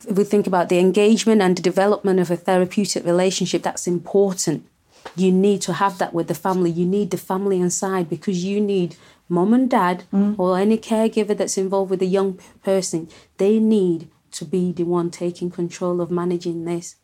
[0.07, 4.67] if we think about the engagement and the development of a therapeutic relationship, that's important.
[5.15, 6.71] You need to have that with the family.
[6.71, 8.95] You need the family inside because you need
[9.29, 10.37] mom and dad mm.
[10.37, 13.09] or any caregiver that's involved with a young person.
[13.37, 16.95] They need to be the one taking control of managing this.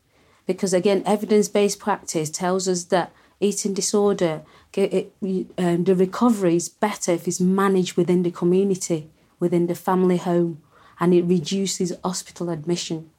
[0.46, 5.12] Because again, evidence based practice tells us that eating disorder, it,
[5.58, 10.62] um, the recovery is better if it's managed within the community, within the family home,
[11.00, 13.10] and it reduces hospital admission.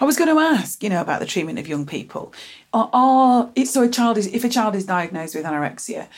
[0.00, 2.32] I was going to ask, you know, about the treatment of young people.
[2.72, 6.08] Are, are so a child is if a child is diagnosed with anorexia,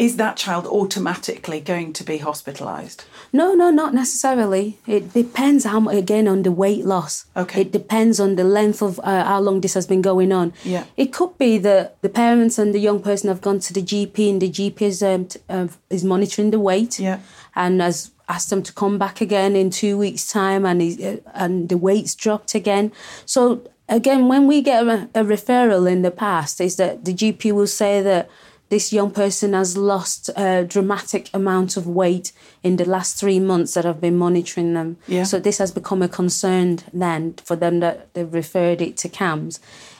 [0.00, 3.04] is that child automatically going to be hospitalised?
[3.34, 4.78] No, no, not necessarily.
[4.86, 7.26] It depends how again on the weight loss.
[7.36, 7.60] Okay.
[7.60, 10.54] It depends on the length of uh, how long this has been going on.
[10.64, 10.84] Yeah.
[10.96, 14.30] It could be that the parents and the young person have gone to the GP
[14.30, 16.98] and the GP is um, t- uh, is monitoring the weight.
[16.98, 17.20] Yeah.
[17.54, 21.16] And has asked them to come back again in two weeks' time, and he, uh,
[21.34, 22.90] and the weight's dropped again.
[23.26, 27.52] So again, when we get a, a referral in the past, is that the GP
[27.52, 28.30] will say that
[28.70, 33.74] this young person has lost a dramatic amount of weight in the last three months
[33.74, 34.96] that I've been monitoring them.
[35.06, 35.24] Yeah.
[35.24, 39.58] So this has become a concern then for them that they've referred it to CAMHS.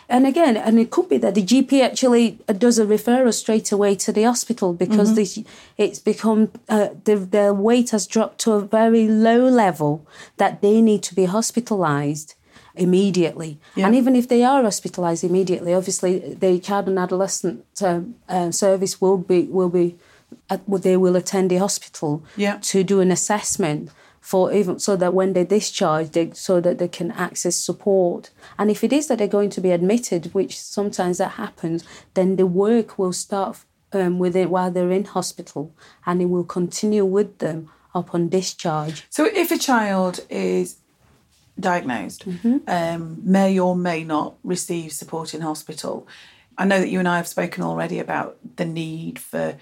[0.08, 3.94] And again, and it could be that the GP actually does a referral straight away
[3.96, 5.16] to the hospital because mm-hmm.
[5.16, 5.38] this,
[5.76, 10.04] it's become uh, the, their weight has dropped to a very low level
[10.36, 12.34] that they need to be hospitalised
[12.80, 13.58] immediately.
[13.76, 13.86] Yeah.
[13.86, 19.00] And even if they are hospitalised immediately, obviously the child and adolescent um, uh, service
[19.00, 19.96] will be will be
[20.48, 22.58] uh, they will attend the hospital yeah.
[22.62, 23.90] to do an assessment
[24.20, 28.30] for even so that when they discharge, they so that they can access support.
[28.58, 32.36] And if it is that they're going to be admitted, which sometimes that happens, then
[32.36, 33.58] the work will start
[33.92, 35.72] um, with it while they're in hospital,
[36.06, 39.06] and it will continue with them upon discharge.
[39.10, 40.76] So if a child is
[41.60, 42.58] diagnosed mm-hmm.
[42.66, 46.06] um, may or may not receive support in hospital.
[46.58, 49.56] I know that you and I have spoken already about the need for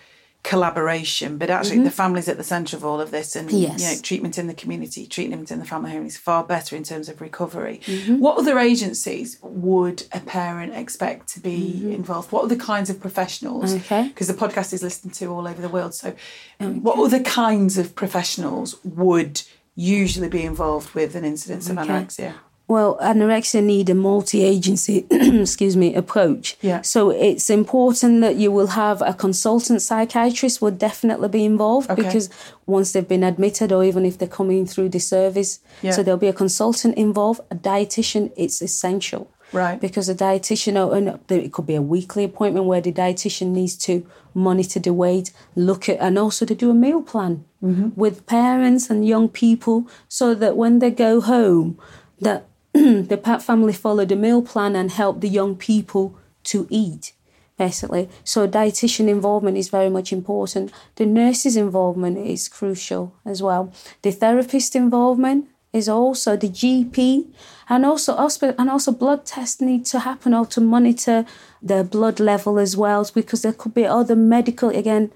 [0.48, 1.84] collaboration, but actually mm-hmm.
[1.84, 3.80] the family's at the centre of all of this, and yes.
[3.80, 6.82] you know, treatment in the community, treatment in the family home is far better in
[6.82, 7.80] terms of recovery.
[7.84, 8.18] Mm-hmm.
[8.18, 11.92] What other agencies would a parent expect to be mm-hmm.
[11.92, 12.32] involved?
[12.32, 13.74] What are the kinds of professionals?
[13.74, 15.94] Okay, because the podcast is listened to all over the world.
[15.94, 16.14] So,
[16.60, 16.78] okay.
[16.78, 19.42] what other kinds of professionals would
[19.78, 21.80] usually be involved with an incidence okay.
[21.80, 22.34] of anorexia?
[22.66, 26.58] Well, anorexia need a multi-agency, excuse me, approach.
[26.60, 26.82] Yeah.
[26.82, 32.02] So it's important that you will have a consultant psychiatrist would definitely be involved okay.
[32.02, 32.28] because
[32.66, 35.92] once they've been admitted or even if they're coming through the service, yeah.
[35.92, 37.40] so there'll be a consultant involved.
[37.50, 39.30] A dietitian, it's essential.
[39.52, 39.80] Right.
[39.80, 44.78] Because a dietitian, it could be a weekly appointment where the dietitian needs to monitor
[44.78, 47.88] the weight, look at, and also to do a meal plan mm-hmm.
[47.94, 51.78] with parents and young people so that when they go home,
[52.20, 57.12] that the Pat family follow the meal plan and help the young people to eat
[57.58, 58.08] basically.
[58.24, 60.72] So dietitian involvement is very much important.
[60.94, 63.72] The nurse's involvement is crucial as well.
[64.02, 67.26] The therapist involvement is also the GP
[67.68, 68.16] and also
[68.58, 71.24] and also blood tests need to happen or to monitor
[71.62, 75.10] the blood level as well because there could be other medical again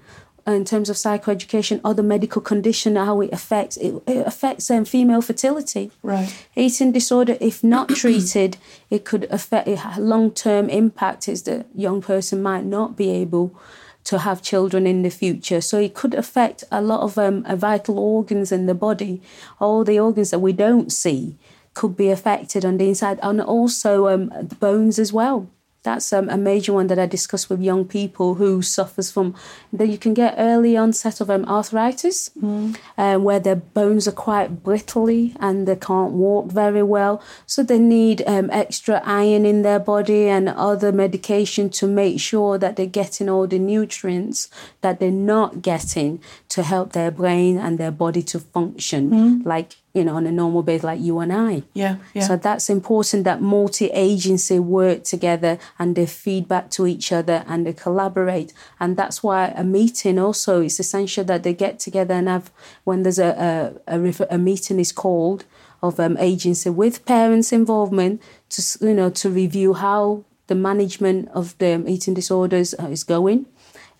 [0.45, 5.21] in terms of psychoeducation, other medical condition, how it affects it, it affects um, female
[5.21, 5.91] fertility.
[6.01, 6.47] Right.
[6.55, 8.57] Eating disorder, if not treated,
[8.89, 11.29] it could affect long term impact.
[11.29, 13.55] Is that young person might not be able
[14.05, 15.61] to have children in the future.
[15.61, 19.21] So it could affect a lot of um, vital organs in the body,
[19.59, 21.37] all the organs that we don't see
[21.73, 25.49] could be affected on the inside, and also um, the bones as well.
[25.83, 29.35] That's um, a major one that I discuss with young people who suffers from
[29.73, 32.77] that you can get early onset of um, arthritis, mm.
[32.97, 37.21] um, where their bones are quite brittly and they can't walk very well.
[37.45, 42.57] So they need um, extra iron in their body and other medication to make sure
[42.57, 44.49] that they're getting all the nutrients
[44.81, 49.45] that they're not getting to help their brain and their body to function mm.
[49.45, 51.63] like you know, on a normal basis like you and I.
[51.73, 52.23] Yeah, yeah.
[52.23, 57.73] So that's important that multi-agency work together and they feedback to each other and they
[57.73, 58.53] collaborate.
[58.79, 62.51] And that's why a meeting also is essential that they get together and have
[62.83, 65.45] when there's a a, a, a meeting is called
[65.83, 71.55] of um, agency with parents' involvement to you know to review how the management of
[71.59, 73.45] the eating disorders uh, is going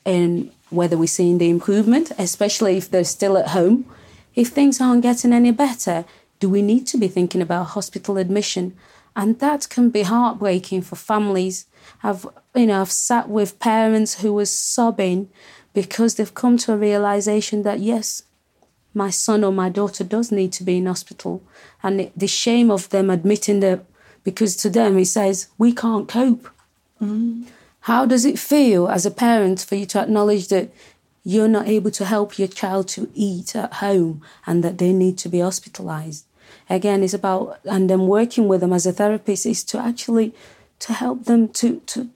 [0.05, 3.85] and whether we're seeing the improvement, especially if they're still at home
[4.35, 6.05] if things aren't getting any better,
[6.39, 8.75] do we need to be thinking about hospital admission?
[9.15, 11.67] And that can be heartbreaking for families.
[12.01, 15.29] I've, you know, I've sat with parents who were sobbing
[15.73, 18.23] because they've come to a realization that yes,
[18.93, 21.43] my son or my daughter does need to be in hospital,
[21.81, 23.85] and the shame of them admitting that
[24.23, 26.49] because to them he says we can't cope.
[27.01, 27.45] Mm.
[27.81, 30.71] How does it feel as a parent for you to acknowledge that
[31.23, 35.17] you're not able to help your child to eat at home and that they need
[35.17, 36.25] to be hospitalized.
[36.69, 40.33] Again it's about and then working with them as a therapist is to actually
[40.79, 42.09] to help them to to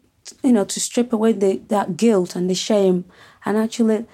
[0.43, 3.06] you know to strip away the, that guilt and the shame
[3.46, 4.06] and actually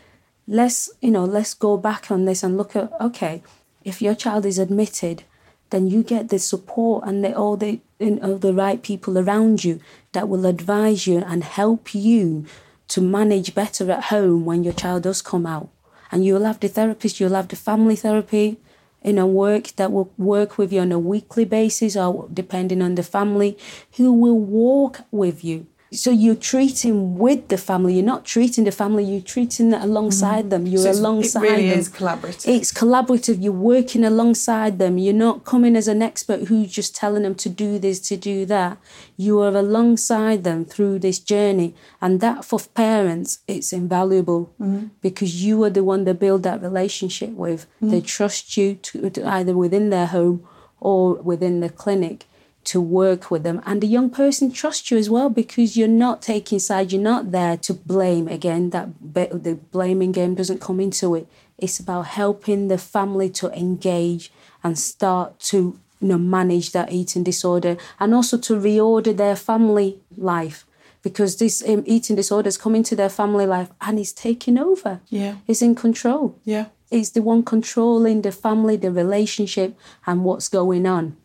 [0.47, 3.41] let's you know let's go back on this and look at okay
[3.83, 5.23] if your child is admitted
[5.71, 9.63] then you get the support and the, all the you know, the right people around
[9.63, 9.79] you
[10.11, 12.45] that will advise you and help you
[12.89, 15.69] to manage better at home when your child does come out.
[16.11, 18.59] And you'll have the therapist, you'll have the family therapy,
[19.03, 22.95] you know, work that will work with you on a weekly basis or depending on
[22.95, 23.57] the family,
[23.97, 27.95] who will walk with you so you're treating with the family.
[27.95, 29.03] You're not treating the family.
[29.03, 30.49] You're treating alongside mm.
[30.49, 30.67] them.
[30.67, 31.79] You're so alongside it really them.
[31.79, 32.47] is collaborative.
[32.47, 33.41] It's collaborative.
[33.41, 34.97] You're working alongside them.
[34.97, 38.45] You're not coming as an expert who's just telling them to do this, to do
[38.47, 38.77] that.
[39.17, 44.89] You are alongside them through this journey, and that for parents, it's invaluable mm.
[45.01, 47.67] because you are the one they build that relationship with.
[47.81, 47.91] Mm.
[47.91, 50.47] They trust you to, to either within their home
[50.79, 52.25] or within the clinic
[52.65, 53.61] to work with them.
[53.65, 56.93] And the young person trusts you as well because you're not taking sides.
[56.93, 58.27] You're not there to blame.
[58.27, 61.27] Again, that the blaming game doesn't come into it.
[61.57, 64.31] It's about helping the family to engage
[64.63, 69.99] and start to you know, manage that eating disorder and also to reorder their family
[70.17, 70.65] life
[71.01, 75.01] because this um, eating disorder is coming to their family life and it's taking over.
[75.09, 75.35] Yeah.
[75.47, 76.39] It's in control.
[76.43, 76.67] Yeah.
[76.89, 81.17] It's the one controlling the family, the relationship, and what's going on.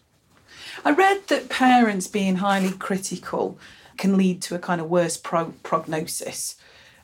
[0.85, 3.59] I read that parents being highly critical
[3.97, 6.57] can lead to a kind of worse pro- prognosis.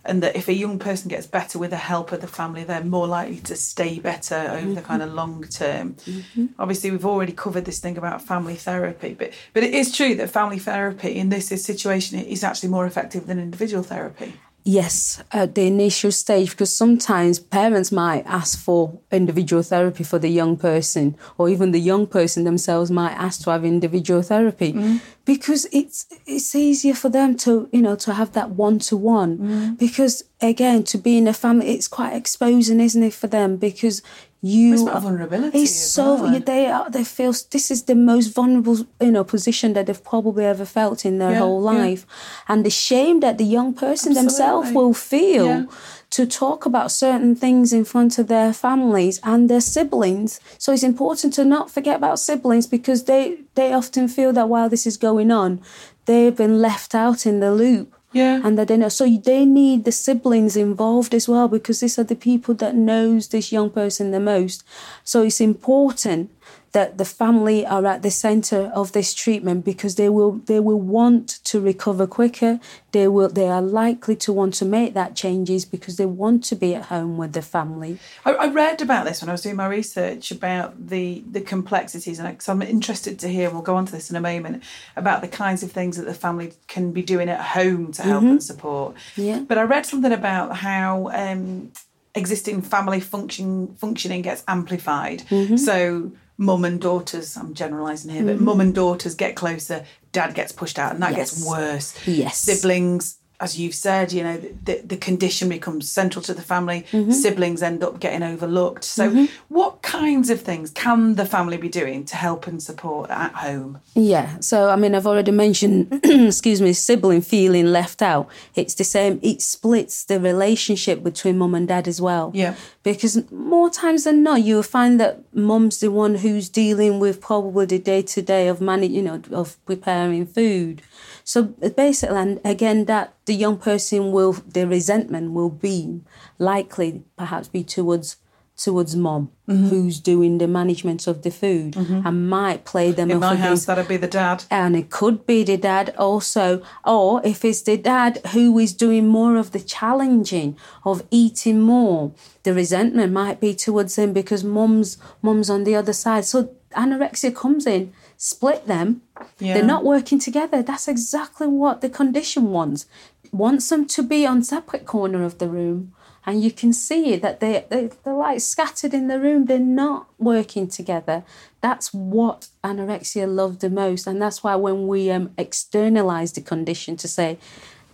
[0.06, 2.84] And that if a young person gets better with the help of the family, they're
[2.84, 4.74] more likely to stay better over mm-hmm.
[4.74, 5.94] the kind of long term.
[5.94, 6.46] Mm-hmm.
[6.58, 10.28] Obviously, we've already covered this thing about family therapy, but but it is true that
[10.28, 14.34] family therapy in this situation is actually more effective than individual therapy.
[14.66, 20.30] Yes, at the initial stage, because sometimes parents might ask for individual therapy for the
[20.30, 25.02] young person, or even the young person themselves might ask to have individual therapy, mm.
[25.26, 29.76] because it's it's easier for them to you know to have that one to one.
[29.76, 33.56] Because again, to be in a family, it's quite exposing, isn't it, for them?
[33.56, 34.00] Because
[34.44, 35.62] you it's about vulnerability.
[35.62, 36.38] It's so well.
[36.38, 40.44] they are they feel this is the most vulnerable you know position that they've probably
[40.44, 42.54] ever felt in their yeah, whole life, yeah.
[42.54, 44.22] and the shame that the young person Absolutely.
[44.22, 45.46] themselves will feel.
[45.46, 45.64] Yeah.
[46.10, 50.38] To talk about certain things in front of their families and their siblings.
[50.58, 54.68] So it's important to not forget about siblings because they, they often feel that while
[54.68, 55.60] this is going on,
[56.04, 58.40] they've been left out in the loop yeah.
[58.42, 58.88] And they know.
[58.88, 63.28] So they need the siblings involved as well because these are the people that knows
[63.28, 64.64] this young person the most.
[65.02, 66.30] So it's important
[66.74, 70.80] that the family are at the center of this treatment because they will they will
[70.98, 72.52] want to recover quicker
[72.90, 76.54] they will they are likely to want to make that changes because they want to
[76.64, 77.92] be at home with the family
[78.24, 82.18] I, I read about this when I was doing my research about the the complexities
[82.18, 84.62] and I, I'm interested to hear we'll go on to this in a moment
[84.96, 88.24] about the kinds of things that the family can be doing at home to help
[88.24, 89.40] and support Yeah.
[89.48, 91.70] but I read something about how um,
[92.16, 95.20] existing family function functioning gets amplified.
[95.30, 95.56] Mm-hmm.
[95.56, 98.44] So mum and daughters, I'm generalising here, but mm-hmm.
[98.44, 101.96] mum and daughters get closer, dad gets pushed out, and that gets worse.
[102.06, 102.38] Yes.
[102.38, 106.86] Siblings, as you've said, you know, the, the condition becomes central to the family.
[106.92, 107.10] Mm-hmm.
[107.10, 108.84] Siblings end up getting overlooked.
[108.84, 113.32] So, what kinds of things can the family be doing to help and support at
[113.32, 113.80] home?
[113.94, 118.28] Yeah, so I mean, I've already mentioned, excuse me, sibling feeling left out.
[118.54, 122.30] It's the same, it splits the relationship between mum and dad as well.
[122.34, 122.54] Yeah.
[122.84, 127.66] Because more times than not, you'll find that mum's the one who's dealing with probably
[127.66, 130.82] the day to day of managing, you know, of preparing food.
[131.24, 131.42] So
[131.76, 136.02] basically, and again, that the young person will, the resentment will be
[136.38, 138.16] likely perhaps be towards
[138.56, 139.68] towards mom Mm-hmm.
[139.68, 143.86] who's doing the management of the food and might play them In my house, that'd
[143.88, 144.44] be the dad.
[144.50, 149.06] and it could be the dad also or if it's the dad who is doing
[149.06, 152.12] more of the challenging of eating more
[152.44, 157.34] the resentment might be towards him because mom's mom's on the other side so anorexia
[157.34, 159.02] comes in split them
[159.38, 159.54] Yeah.
[159.54, 160.62] they're not working together.
[160.62, 162.86] That's exactly what the condition wants.
[163.32, 165.92] Wants them to be on separate corner of the room
[166.26, 169.44] and you can see that they, they they're like scattered in the room.
[169.44, 171.22] They're not working together.
[171.60, 176.96] That's what anorexia loves the most and that's why when we um, externalize the condition
[176.98, 177.38] to say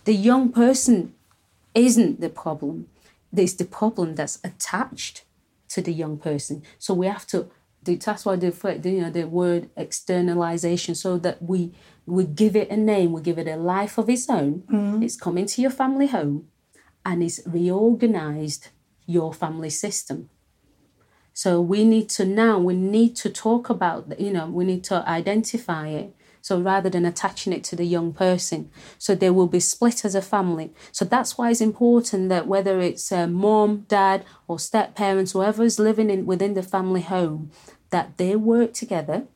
[0.05, 1.13] the young person
[1.73, 2.87] isn't the problem
[3.33, 5.23] there's the problem that's attached
[5.69, 6.63] to the young person.
[6.77, 7.47] So we have to
[7.83, 11.73] that's why the phr- you know the word externalization so that we
[12.05, 14.63] we give it a name we give it a life of its own.
[14.71, 15.03] Mm-hmm.
[15.03, 16.47] It's coming to your family home
[17.05, 18.69] and it's reorganized
[19.05, 20.29] your family system.
[21.33, 25.07] So we need to now we need to talk about you know we need to
[25.07, 28.69] identify it so rather than attaching it to the young person.
[28.97, 30.71] So they will be split as a family.
[30.91, 35.63] So that's why it's important that whether it's uh, mom dad or step parents whoever
[35.63, 37.51] is living in within the family home
[37.91, 39.27] that they work together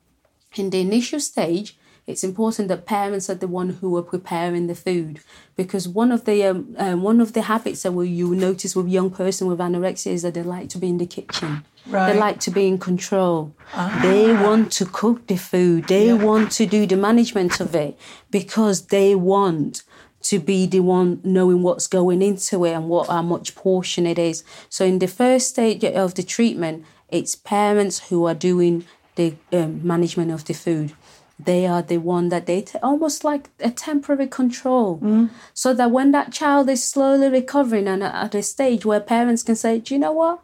[0.54, 4.74] in the initial stage it's important that parents are the one who are preparing the
[4.74, 5.20] food
[5.56, 8.88] because one of the um, um, one of the habits that we, you notice with
[8.88, 11.64] young person with anorexia is that they like to be in the kitchen.
[11.88, 12.12] Right.
[12.12, 13.54] they like to be in control.
[13.74, 14.00] Ah.
[14.02, 15.86] they want to cook the food.
[15.86, 17.98] They want to do the management of it
[18.30, 19.82] because they want
[20.22, 24.18] to be the one knowing what's going into it and what how much portion it
[24.18, 24.42] is.
[24.68, 28.84] So in the first stage of the treatment it's parents who are doing
[29.14, 30.92] the um, management of the food
[31.38, 34.98] they are the one that they t- almost like a temporary control.
[34.98, 35.30] Mm.
[35.52, 39.56] So that when that child is slowly recovering and at a stage where parents can
[39.56, 40.40] say do you know what?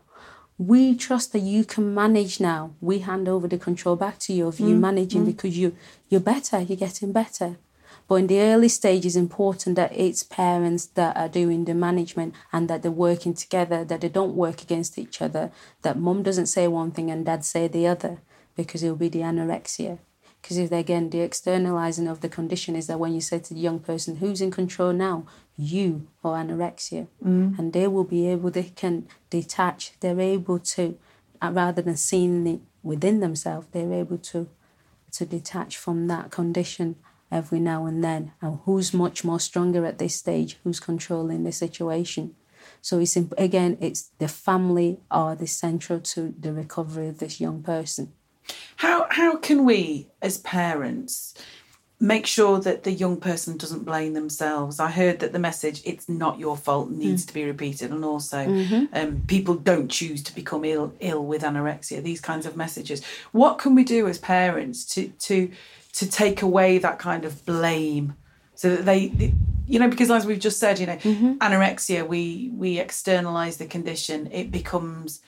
[0.58, 2.74] We trust that you can manage now.
[2.80, 4.80] We hand over the control back to you of you mm.
[4.80, 5.26] managing mm.
[5.26, 5.74] because you
[6.08, 6.60] you're better.
[6.60, 7.56] You're getting better.
[8.06, 12.34] But in the early stage it's important that it's parents that are doing the management
[12.52, 16.46] and that they're working together that they don't work against each other that mum doesn't
[16.46, 18.18] say one thing and dad say the other
[18.54, 19.98] because it'll be the anorexia
[20.42, 23.54] because if they, again the externalizing of the condition is that when you say to
[23.54, 25.24] the young person who's in control now?
[25.56, 27.06] You or anorexia?
[27.58, 30.98] And they will be able they can detach they're able to
[31.40, 34.48] uh, rather than seeing it within themselves they're able to
[35.12, 36.96] to detach from that condition
[37.30, 38.32] every now and then.
[38.40, 40.58] And who's much more stronger at this stage?
[40.64, 42.34] Who's controlling the situation?
[42.80, 47.62] So it's again it's the family are the central to the recovery of this young
[47.62, 48.12] person
[48.76, 51.34] How how can we as parents
[52.00, 54.80] make sure that the young person doesn't blame themselves?
[54.80, 57.28] I heard that the message "it's not your fault" needs hmm.
[57.28, 58.84] to be repeated, and also mm-hmm.
[58.92, 62.02] um, people don't choose to become ill ill with anorexia.
[62.02, 63.04] These kinds of messages.
[63.30, 65.50] What can we do as parents to to
[65.94, 68.14] to take away that kind of blame?
[68.54, 69.34] So that they,
[69.66, 71.34] you know, because as we've just said, you know, mm-hmm.
[71.34, 74.28] anorexia, we we externalize the condition.
[74.32, 75.20] It becomes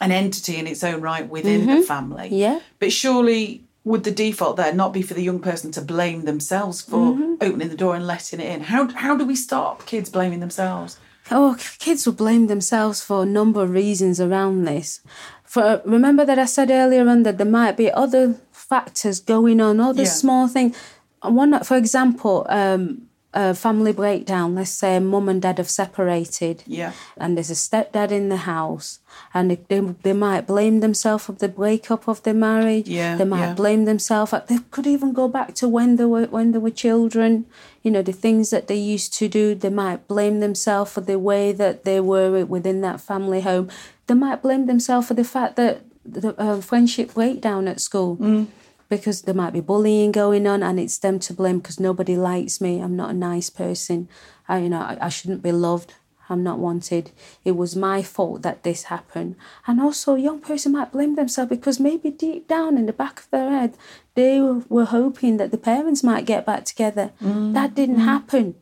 [0.00, 2.28] an entity in its own right within the family.
[2.30, 2.60] Yeah.
[2.78, 6.80] But surely would the default there not be for the young person to blame themselves
[6.82, 8.60] for opening the door and letting it in?
[8.62, 10.98] How how do we stop kids blaming themselves?
[11.30, 15.00] Oh, kids will blame themselves for a number of reasons around this.
[15.44, 19.80] For remember that I said earlier on that there might be other factors going on,
[19.80, 20.08] other Yeah.
[20.08, 20.76] small things.
[21.22, 26.92] One, for example, um, a family breakdown, let's say mum and dad have separated, Yeah.
[27.16, 29.00] and there's a stepdad in the house,
[29.34, 32.88] and they, they, might blame themselves for the breakup of their marriage.
[32.88, 33.54] Yeah, they might yeah.
[33.54, 34.32] blame themselves.
[34.48, 37.44] They could even go back to when they were when they were children.
[37.82, 39.54] You know the things that they used to do.
[39.54, 43.68] They might blame themselves for the way that they were within that family home.
[44.06, 48.16] They might blame themselves for the fact that the uh, friendship breakdown at school.
[48.16, 48.46] Mm.
[48.88, 52.60] Because there might be bullying going on, and it's them to blame because nobody likes
[52.60, 52.80] me.
[52.80, 54.08] I'm not a nice person.
[54.48, 55.94] I, you know, I, I shouldn't be loved.
[56.30, 57.10] I'm not wanted.
[57.44, 59.36] It was my fault that this happened.
[59.66, 63.20] And also, a young person might blame themselves because maybe deep down in the back
[63.20, 63.76] of their head,
[64.14, 67.12] they were hoping that the parents might get back together.
[67.22, 67.54] Mm.
[67.54, 68.04] That didn't mm.
[68.04, 68.56] happen.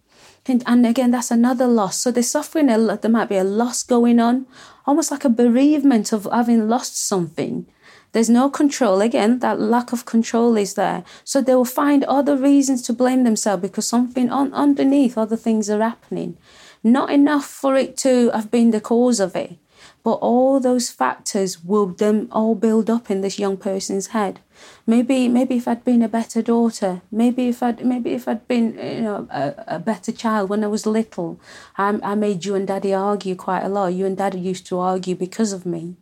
[0.49, 2.01] And, and again, that's another loss.
[2.01, 3.03] So they're suffering a lot.
[3.03, 4.47] There might be a loss going on,
[4.87, 7.67] almost like a bereavement of having lost something.
[8.13, 9.01] There's no control.
[9.01, 11.05] Again, that lack of control is there.
[11.25, 15.69] So they will find other reasons to blame themselves because something on, underneath, other things
[15.69, 16.37] are happening.
[16.83, 19.59] Not enough for it to have been the cause of it,
[20.03, 24.41] but all those factors will then all build up in this young person's head.
[24.87, 28.79] Maybe, maybe if I'd been a better daughter, maybe if I'd, maybe if I'd been,
[28.79, 31.41] you know, a, a better child when I was little,
[31.77, 33.93] I, I made you and Daddy argue quite a lot.
[33.93, 35.97] You and Daddy used to argue because of me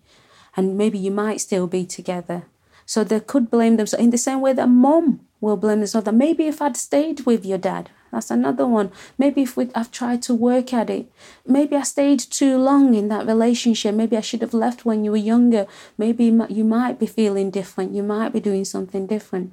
[0.56, 2.44] and maybe you might still be together.
[2.86, 6.04] So they could blame themselves in the same way that mom will blame themselves.
[6.04, 8.92] That maybe if I'd stayed with your dad, that's another one.
[9.18, 11.10] Maybe if we'd, I've tried to work at it,
[11.46, 13.94] maybe I stayed too long in that relationship.
[13.94, 15.66] Maybe I should have left when you were younger.
[15.98, 17.92] Maybe you might be feeling different.
[17.92, 19.52] You might be doing something different.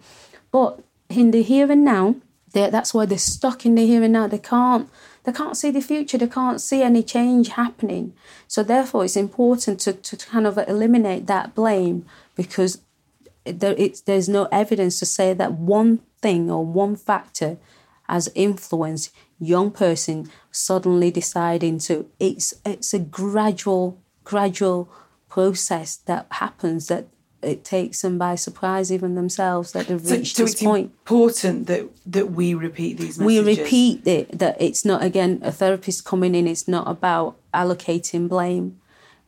[0.52, 0.80] But
[1.10, 2.16] in the here and now,
[2.54, 4.28] that's why they're stuck in the here and now.
[4.28, 4.90] They can't
[5.24, 6.18] they can't see the future.
[6.18, 8.14] They can't see any change happening.
[8.48, 12.06] So therefore, it's important to, to kind of eliminate that blame
[12.36, 12.82] because
[13.46, 17.58] there, there's no evidence to say that one thing or one factor
[18.10, 22.10] has influenced young person suddenly deciding to.
[22.20, 24.90] It's it's a gradual gradual
[25.30, 27.08] process that happens that
[27.42, 30.92] it takes them by surprise, even themselves, that they've So, reached so this it's point.
[31.02, 36.06] important that that we repeat these we repeat it that it's not again a therapist
[36.06, 38.78] coming in it's not about allocating blame.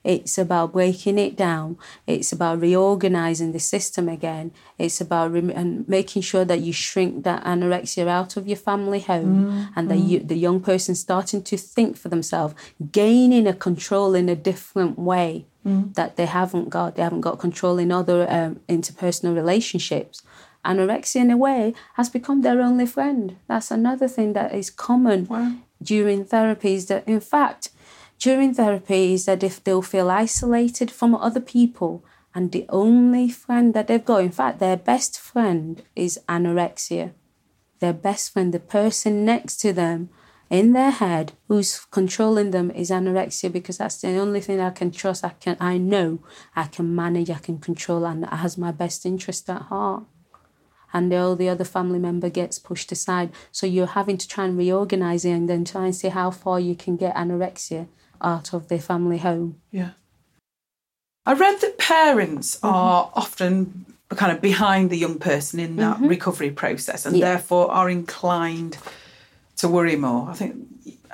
[0.03, 1.77] It's about breaking it down.
[2.05, 4.51] It's about reorganizing the system again.
[4.77, 8.99] It's about rem- and making sure that you shrink that anorexia out of your family
[8.99, 9.79] home mm-hmm.
[9.79, 12.53] and that you, the young person starting to think for themselves
[12.91, 17.77] gaining a control in a different way that they haven't got they haven't got control
[17.79, 20.21] in other um, interpersonal relationships.
[20.65, 23.35] Anorexia in a way has become their only friend.
[23.47, 25.53] That's another thing that is common Wow.
[25.81, 27.69] during therapies that in fact
[28.19, 32.03] during therapy is that if they'll feel isolated from other people
[32.35, 37.11] and the only friend that they've got in fact their best friend is anorexia.
[37.79, 40.09] Their best friend the person next to them
[40.59, 44.91] in their head who's controlling them is anorexia because that's the only thing I can
[44.91, 46.19] trust I can I know
[46.55, 50.03] I can manage I can control and that has my best interest at heart
[50.93, 53.31] and all the other family member gets pushed aside.
[53.51, 56.59] So you're having to try and reorganize it and then try and see how far
[56.59, 57.87] you can get anorexia
[58.21, 59.59] out of their family home.
[59.71, 59.91] Yeah.
[61.25, 62.67] I read that parents Mm-hmm.
[62.67, 67.21] are often kind of behind the young person in that recovery process and Mm-hmm.
[67.23, 67.29] Yeah.
[67.31, 68.77] therefore are inclined
[69.63, 70.29] to worry more.
[70.29, 70.55] I think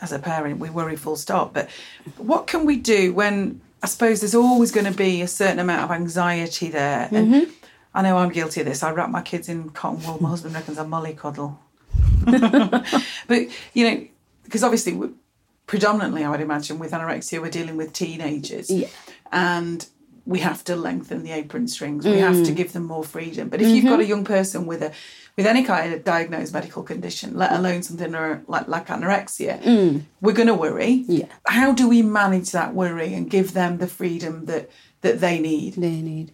[0.01, 1.53] as a parent, we worry full stop.
[1.53, 1.69] But
[2.17, 5.83] what can we do when I suppose there's always going to be a certain amount
[5.83, 7.07] of anxiety there?
[7.11, 7.51] And Mm-hmm.
[7.91, 8.83] I know I'm guilty of this.
[8.83, 10.21] I wrap my kids in cotton wool.
[10.21, 11.57] My husband reckons I'm mollycoddle.
[13.27, 14.07] but, you know,
[14.43, 15.09] because obviously,
[15.65, 18.69] predominantly, I would imagine, with anorexia, we're dealing with teenagers.
[18.69, 18.87] Yeah.
[19.31, 19.87] And
[20.33, 22.05] we have to lengthen the apron strings.
[22.05, 22.45] We have Mm.
[22.45, 23.49] to give them more freedom.
[23.49, 23.89] But if you've Mm-hmm.
[23.89, 24.91] got a young person with a
[25.37, 28.11] with any kind of diagnosed medical condition, let alone something
[28.47, 29.53] like like anorexia,
[30.23, 30.93] we're going to worry.
[31.07, 31.19] Mm.
[31.19, 31.25] Yeah.
[31.59, 34.63] How do we manage that worry and give them the freedom that
[35.01, 35.71] that they need?
[35.85, 36.27] They need.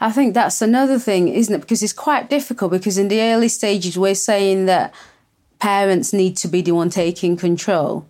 [0.00, 1.60] I think that's another thing, isn't it?
[1.64, 4.92] Because it's quite difficult because in the early stages we're saying that
[5.58, 8.06] parents need to be the one taking control.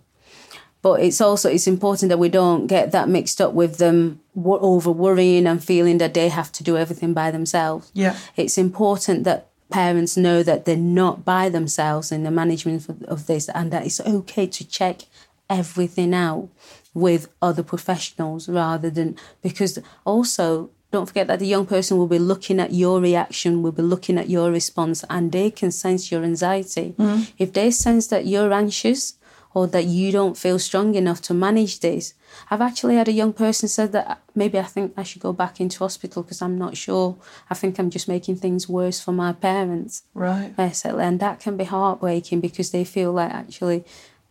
[0.81, 4.91] But it's also it's important that we don't get that mixed up with them over
[4.91, 7.91] worrying and feeling that they have to do everything by themselves.
[7.93, 8.15] Yeah.
[8.37, 13.27] It's important that parents know that they're not by themselves in the management of, of
[13.27, 15.01] this and that it's okay to check
[15.49, 16.49] everything out
[16.93, 22.17] with other professionals rather than because also don't forget that the young person will be
[22.17, 26.23] looking at your reaction, will be looking at your response, and they can sense your
[26.23, 26.95] anxiety.
[26.97, 27.23] Mm-hmm.
[27.37, 29.13] If they sense that you're anxious
[29.53, 32.13] or that you don't feel strong enough to manage this.
[32.51, 35.33] I've actually had a young person said that uh, maybe I think I should go
[35.33, 37.17] back into hospital because I'm not sure.
[37.49, 40.03] I think I'm just making things worse for my parents.
[40.13, 40.53] Right.
[40.57, 43.85] Uh, Basically, and that can be heartbreaking because they feel like actually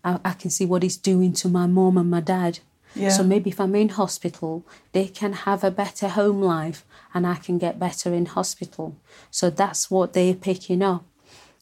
[0.05, 2.61] I, I can see what it's doing to my mom and my dad.
[2.95, 3.11] Yeah.
[3.11, 7.35] So maybe if I'm in hospital, they can have a better home life and I
[7.35, 8.97] can get better in hospital.
[9.31, 11.05] So that's what they're picking up.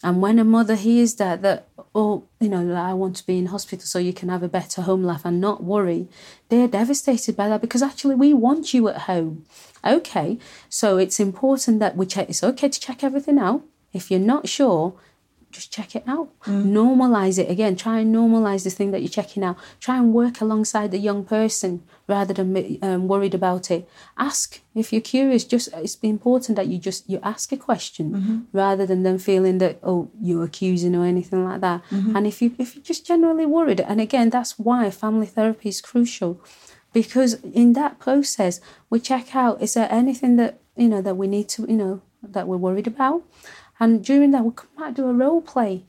[0.03, 3.47] And when a mother hears that, that, oh, you know, I want to be in
[3.47, 6.09] hospital so you can have a better home life and not worry,
[6.49, 9.47] they're devastated by that because actually we want you at home.
[9.85, 10.39] Okay,
[10.69, 13.63] so it's important that we check, it's okay to check everything out.
[13.93, 14.95] If you're not sure,
[15.57, 16.29] just check it out.
[16.45, 16.67] Mm.
[16.81, 17.75] Normalize it again.
[17.77, 19.57] Try and normalize this thing that you're checking out.
[19.81, 23.89] Try and work alongside the young person rather than um, worried about it.
[24.19, 25.45] Ask if you're curious.
[25.45, 28.39] Just it's important that you just you ask a question mm-hmm.
[28.53, 31.81] rather than them feeling that oh you're accusing or anything like that.
[31.91, 32.15] Mm-hmm.
[32.15, 35.81] And if you if you're just generally worried, and again that's why family therapy is
[35.81, 36.39] crucial,
[36.93, 37.33] because
[37.63, 41.49] in that process we check out is there anything that you know that we need
[41.55, 43.23] to you know that we're worried about
[43.79, 45.85] and during that, we might do a role play.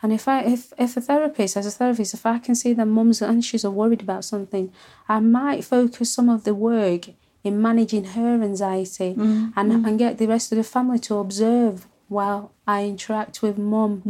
[0.00, 2.86] And if I, if, if a therapist, as a therapist, if I can see that
[2.86, 4.72] mum's anxious or worried about something,
[5.08, 7.08] I might focus some of the work
[7.42, 9.14] in managing her anxiety
[9.56, 14.02] and, and get the rest of the family to observe while I interact with mum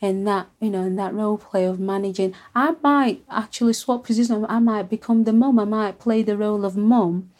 [0.00, 2.34] in that, you know, in that role play of managing.
[2.54, 4.44] I might actually swap positions.
[4.48, 5.58] I might become the mum.
[5.60, 7.30] I might play the role of mum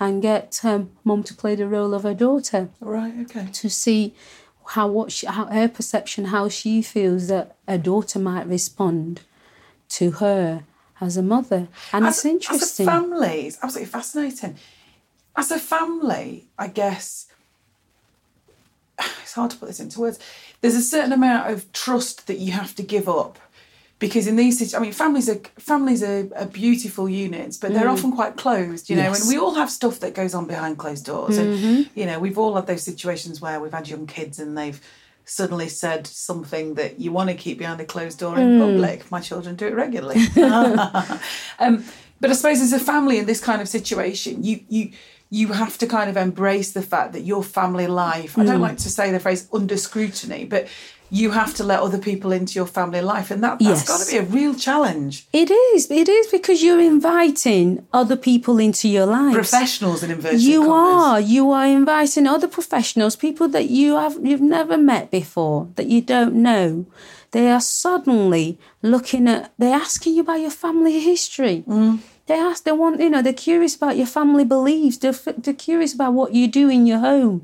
[0.00, 3.14] and get um, mum to play the role of her daughter Right.
[3.22, 3.48] Okay.
[3.52, 4.14] to see
[4.68, 9.22] how what she, how her perception, how she feels that a daughter might respond
[9.90, 10.64] to her
[11.00, 12.88] as a mother, and as, it's interesting.
[12.88, 14.56] As a family, it's absolutely fascinating.
[15.36, 17.26] As a family, I guess
[19.22, 20.18] it's hard to put this into words.
[20.60, 23.38] There's a certain amount of trust that you have to give up.
[24.06, 27.88] Because in these, situ- I mean, families are families are, are beautiful units, but they're
[27.88, 29.02] often quite closed, you know.
[29.02, 29.06] Mm.
[29.08, 29.20] Yes.
[29.20, 29.30] Mm-hmm.
[29.30, 32.38] And we all have stuff that goes on behind closed doors, and you know, we've
[32.38, 34.80] all had those situations where we've had young kids and they've
[35.26, 38.60] suddenly said something that you want to keep behind a closed door in Mm.
[38.66, 39.10] public.
[39.10, 40.20] My children do it regularly.
[41.58, 41.84] um,
[42.20, 44.90] but I suppose as a family in this kind of situation, you you
[45.30, 48.34] you have to kind of embrace the fact that your family life.
[48.34, 48.42] Mm.
[48.42, 50.68] I don't like to say the phrase under scrutiny, but
[51.20, 53.88] you have to let other people into your family life, and that that's Yes.
[53.92, 55.14] got to be a real challenge.
[55.32, 57.66] it is, it is because you're inviting
[58.00, 59.34] other people into your life.
[59.34, 61.02] Professionals in inverted You commas.
[61.04, 61.20] are.
[61.34, 66.00] You are inviting other professionals, people that you have you've never met before, that you
[66.14, 66.68] don't know.
[67.30, 69.52] They are suddenly looking at.
[69.58, 71.64] They're asking you about your family history.
[71.68, 71.98] Mm.
[72.26, 72.64] They ask.
[72.64, 73.00] They want.
[73.00, 73.22] You know.
[73.22, 74.96] They're curious about your family beliefs.
[74.98, 77.36] They're, they're curious about what you do in your home.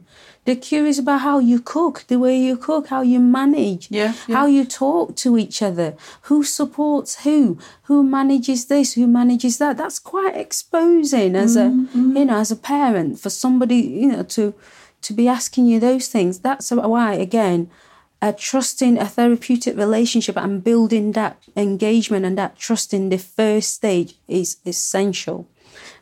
[0.44, 4.36] They're curious about how you cook, the way you cook, how you manage, Yeah, yeah.
[4.36, 9.76] how you talk to each other, who supports who, who manages this, who manages that.
[9.76, 14.54] That's quite exposing as a you know as a parent for somebody you know to
[15.02, 16.40] to be asking you those things.
[16.40, 17.70] That's why again.
[18.22, 23.72] Uh, trusting a therapeutic relationship and building that engagement and that trust in the first
[23.72, 25.48] stage is essential,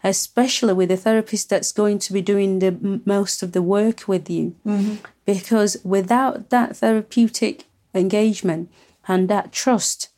[0.02, 4.30] especially with a therapist that's going to be doing the most of the work with
[4.30, 4.54] you.
[4.66, 4.96] Mm-hmm.
[5.24, 7.64] Because without that therapeutic
[7.94, 8.70] engagement
[9.06, 10.08] and that trust,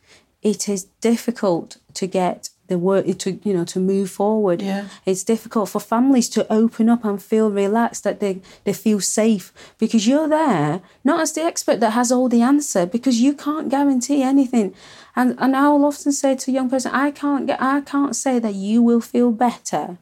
[0.43, 4.63] it is difficult to get the work to you know to move forward.
[4.63, 4.87] Yeah.
[5.05, 9.53] It's difficult for families to open up and feel relaxed that they, they feel safe
[9.79, 13.69] because you're there not as the expert that has all the answer because you can't
[13.69, 14.73] guarantee anything.
[15.17, 18.17] And and I will often say to a young person, I can't get I can't
[18.17, 19.99] say that you will feel better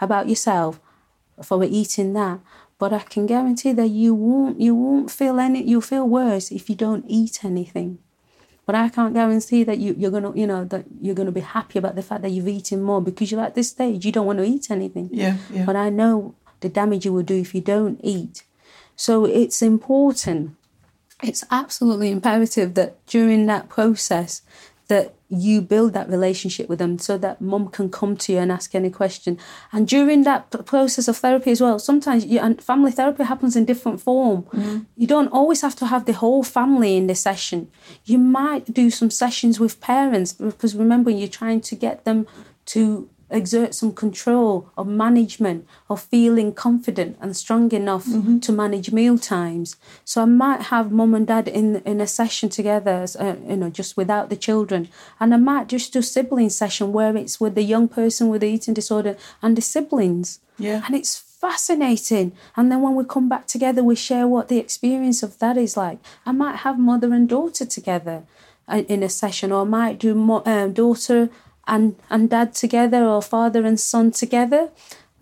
[0.00, 0.80] about yourself
[1.42, 2.40] for eating that.
[2.78, 6.68] But I can guarantee that you won't you won't feel any you'll feel worse if
[6.68, 7.98] you don't eat anything.
[8.70, 11.76] But I can't guarantee that you, you're gonna you know that you're gonna be happy
[11.80, 14.38] about the fact that you've eaten more because you're at this stage you don't want
[14.38, 15.10] to eat anything.
[15.12, 15.64] Yeah, yeah.
[15.66, 18.44] But I know the damage you will do if you don't eat.
[18.94, 20.54] So it's important.
[21.20, 24.42] It's absolutely imperative that during that process
[24.90, 28.50] that you build that relationship with them so that mum can come to you and
[28.50, 29.38] ask any question.
[29.72, 33.64] And during that process of therapy as well, sometimes you, and family therapy happens in
[33.64, 34.42] different form.
[34.42, 34.78] Mm-hmm.
[34.96, 37.70] You don't always have to have the whole family in the session.
[38.04, 42.26] You might do some sessions with parents because remember you're trying to get them
[42.66, 48.06] to exert some control of management of feeling confident and strong enough
[48.40, 49.76] to manage meal times.
[50.04, 53.70] So i might have mum and dad in in a session together uh, you know
[53.70, 54.88] just without the children.
[55.20, 58.48] And i might just do sibling session where it's with the young person with the
[58.54, 60.40] eating disorder and the siblings.
[60.58, 60.82] Yeah.
[60.86, 62.32] and it's fascinating.
[62.56, 65.76] And then when we come back together we share what the experience of that is
[65.76, 65.98] like.
[66.26, 68.24] I might have mother and daughter together
[68.68, 71.30] uh, in a session, or I might do mo- um, daughter
[71.66, 74.70] and, and dad together, or father and son together.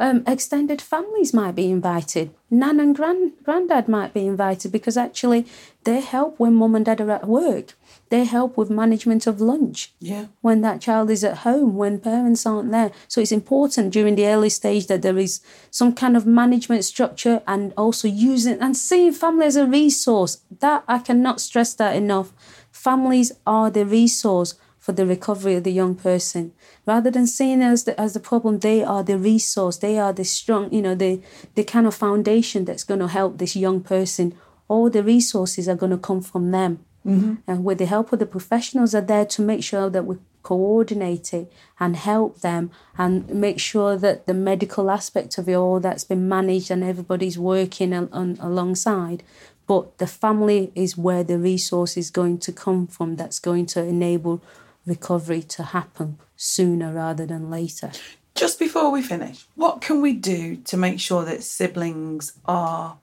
[0.00, 2.30] Um, extended families might be invited.
[2.50, 5.44] Nan and grand granddad might be invited because actually
[5.82, 7.74] they help when mum and dad are at work.
[8.08, 9.92] They help with management of lunch.
[9.98, 10.26] Yeah.
[10.40, 12.92] When that child is at home, when parents aren't there.
[13.08, 17.42] So it's important during the early stage that there is some kind of management structure
[17.48, 20.42] and also using and seeing family as a resource.
[20.60, 22.32] That I cannot stress that enough.
[22.70, 24.54] Families are the resource
[24.88, 26.50] for the recovery of the young person.
[26.86, 29.76] Rather than seeing as the, as the problem, they are the resource.
[29.76, 31.20] They are the strong, you know, the
[31.56, 34.34] the kind of foundation that's going to help this young person.
[34.66, 36.78] All the resources are going to come from them.
[37.04, 37.34] Mm-hmm.
[37.46, 41.34] And with the help of the professionals are there to make sure that we coordinate
[41.34, 46.04] it and help them and make sure that the medical aspect of it all that's
[46.04, 49.22] been managed and everybody's working on, on, alongside
[49.66, 53.80] but the family is where the resource is going to come from that's going to
[53.84, 54.40] enable
[54.88, 57.92] recovery to happen sooner rather than later.
[58.34, 62.98] Just before we finish, what can we do to make sure that siblings are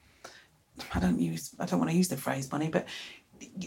[0.94, 2.86] I don't use I don't want to use the phrase money, but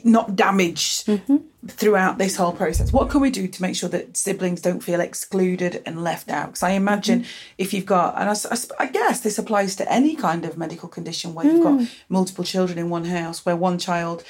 [0.05, 1.37] not damaged mm-hmm.
[1.67, 2.93] throughout this whole process.
[2.93, 6.49] What can we do to make sure that siblings don't feel excluded and left out?
[6.49, 7.55] Because I imagine mm-hmm.
[7.59, 10.89] if you've got, and I, I, I, guess this applies to any kind of medical
[10.89, 11.53] condition where mm.
[11.53, 11.91] you've got mm.
[12.09, 14.25] multiple children in one house, where one child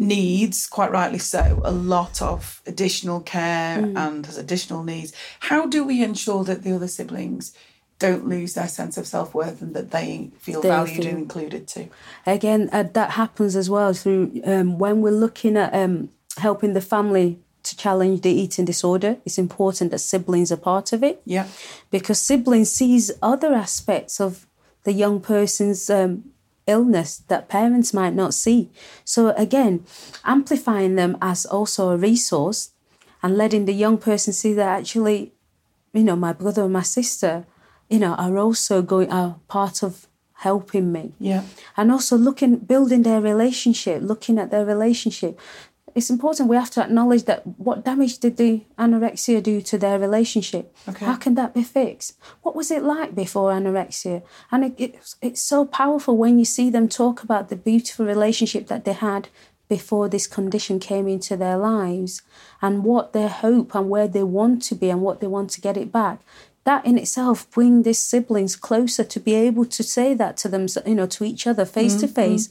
[0.00, 3.96] needs, quite rightly so, a lot of additional care mm.
[3.96, 5.12] and has additional needs.
[5.40, 7.54] How do we ensure that the other siblings
[7.98, 11.18] don't lose their sense of self worth and that they feel they valued feel, and
[11.18, 11.90] included too?
[12.26, 16.80] Again, uh, that happens as well through um, when we're looking at um, helping the
[16.80, 19.18] family to challenge the eating disorder.
[19.26, 21.20] It's important that siblings are part of it.
[21.26, 21.46] Yeah.
[21.90, 24.46] Because siblings sees other aspects of
[24.84, 26.30] the young person's um,
[26.66, 28.70] illness that parents might not see.
[29.04, 29.84] So, again,
[30.24, 32.70] amplifying them as also a resource
[33.22, 35.32] and letting the young person see that actually,
[35.92, 37.46] you know, my brother and my sister,
[37.88, 41.12] you know, are also going, are part of helping me.
[41.18, 41.42] Yeah.
[41.76, 45.38] And also looking, building their relationship, looking at their relationship
[45.94, 49.98] it's important we have to acknowledge that what damage did the anorexia do to their
[49.98, 51.04] relationship okay.
[51.04, 55.42] how can that be fixed what was it like before anorexia and it, it, it's
[55.42, 59.28] so powerful when you see them talk about the beautiful relationship that they had
[59.68, 62.22] before this condition came into their lives
[62.60, 65.60] and what their hope and where they want to be and what they want to
[65.60, 66.20] get it back
[66.64, 70.66] that in itself bring these siblings closer to be able to say that to them
[70.86, 72.14] you know to each other face to mm-hmm.
[72.14, 72.48] face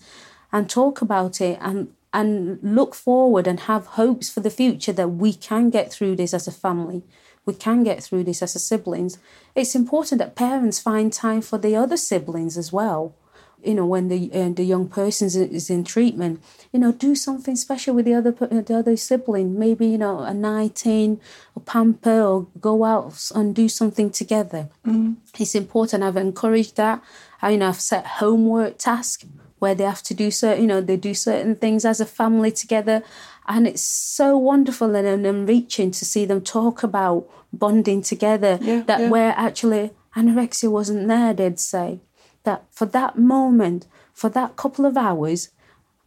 [0.52, 5.10] and talk about it and and look forward and have hopes for the future that
[5.10, 7.04] we can get through this as a family.
[7.46, 9.18] We can get through this as a siblings.
[9.56, 13.16] It's important that parents find time for the other siblings as well.
[13.64, 16.42] You know when the uh, the young person is in treatment
[16.72, 19.60] you know do something special with the other the other sibling.
[19.60, 21.20] Maybe you know a night in
[21.58, 24.70] a pamper or go out and do something together.
[24.86, 25.18] Mm.
[25.38, 26.04] it's important.
[26.04, 27.04] I've encouraged that.
[27.42, 29.26] I, you know i've set homework tasks
[29.60, 32.52] where they have to do certain, you know, they do certain things as a family
[32.52, 33.04] together.
[33.48, 38.60] And it's so wonderful and enriching to see them talk about bonding together.
[38.62, 39.10] Yeah, that yeah.
[39.10, 42.00] where actually anorexia wasn't there, they'd say.
[42.44, 45.50] That for that moment, for that couple of hours,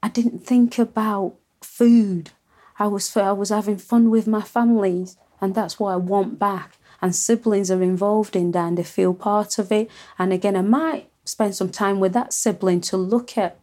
[0.03, 2.31] I didn't think about food.
[2.79, 6.79] I was I was having fun with my families, and that's what I want back.
[7.01, 9.91] And siblings are involved in that, and they feel part of it.
[10.19, 13.59] And again, I might spend some time with that sibling to look at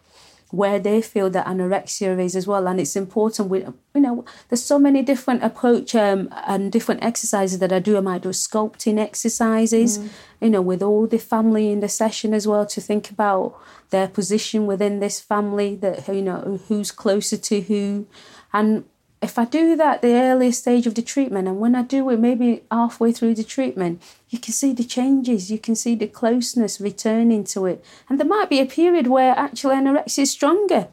[0.52, 2.68] where they feel that anorexia is as well.
[2.68, 3.60] And it's important we
[3.94, 7.98] you know there's so many different approach um, and different exercises that i do.
[7.98, 10.10] I might do sculpting exercises mm.
[10.42, 14.08] you know with all the family in the session as well to think about their
[14.08, 18.08] position within this family that you know who's closer to who.
[18.52, 18.86] And
[19.22, 22.20] if I do that the earliest stage of the treatment, and when I do it
[22.20, 26.80] maybe halfway through the treatment, you can see the changes, you can see the closeness
[26.80, 27.84] returning to it.
[28.08, 30.88] And there might be a period where actually anorexia is stronger,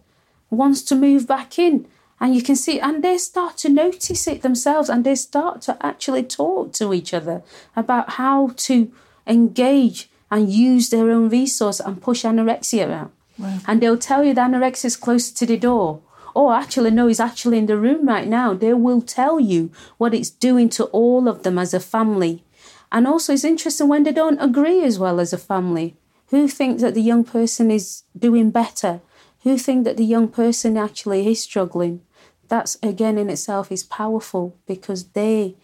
[0.51, 1.87] wants to move back in.
[2.18, 5.77] And you can see, and they start to notice it themselves, and they start to
[5.85, 7.43] actually talk to each other
[7.77, 8.91] about how to
[9.27, 13.12] engage and use their own resource and push anorexia out.
[13.39, 13.59] Wow.
[13.68, 16.01] And they'll tell you that anorexia is closer to the door
[16.37, 18.53] oh, actually, no, he's actually in the room right now.
[18.53, 22.45] They will tell you what it's doing to all of them as a family.
[22.93, 25.97] And also, it's interesting when they don't agree as well as a family.
[26.28, 29.01] Who thinks that the young person is doing better?
[29.45, 32.03] Who think that the young person actually is struggling?
[32.49, 35.57] That's again in itself is powerful because they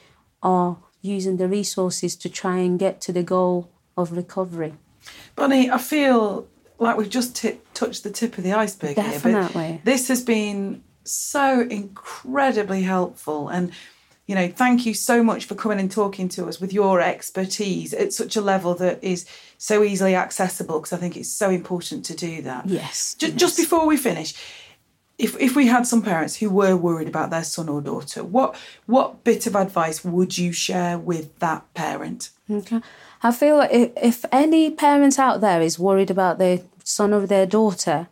[0.42, 4.74] are using the resources to try and get to the goal of recovery.
[5.36, 6.46] Bonnie, I feel
[6.82, 9.62] like we've just t- touched the tip of the iceberg Definitely.
[9.62, 9.72] here.
[9.76, 13.48] But this has been so incredibly helpful.
[13.48, 13.72] And,
[14.26, 17.92] you know, thank you so much for coming and talking to us with your expertise
[17.92, 19.26] at such a level that is
[19.58, 22.68] so easily accessible because I think it's so important to do that.
[22.68, 23.14] Yes.
[23.18, 23.40] Just, yes.
[23.40, 24.34] just before we finish,
[25.18, 28.56] if, if we had some parents who were worried about their son or daughter, what
[28.86, 32.30] what bit of advice would you share with that parent?
[32.50, 32.80] Okay.
[33.22, 37.26] I feel like if, if any parent out there is worried about their son or
[37.26, 38.08] their daughter,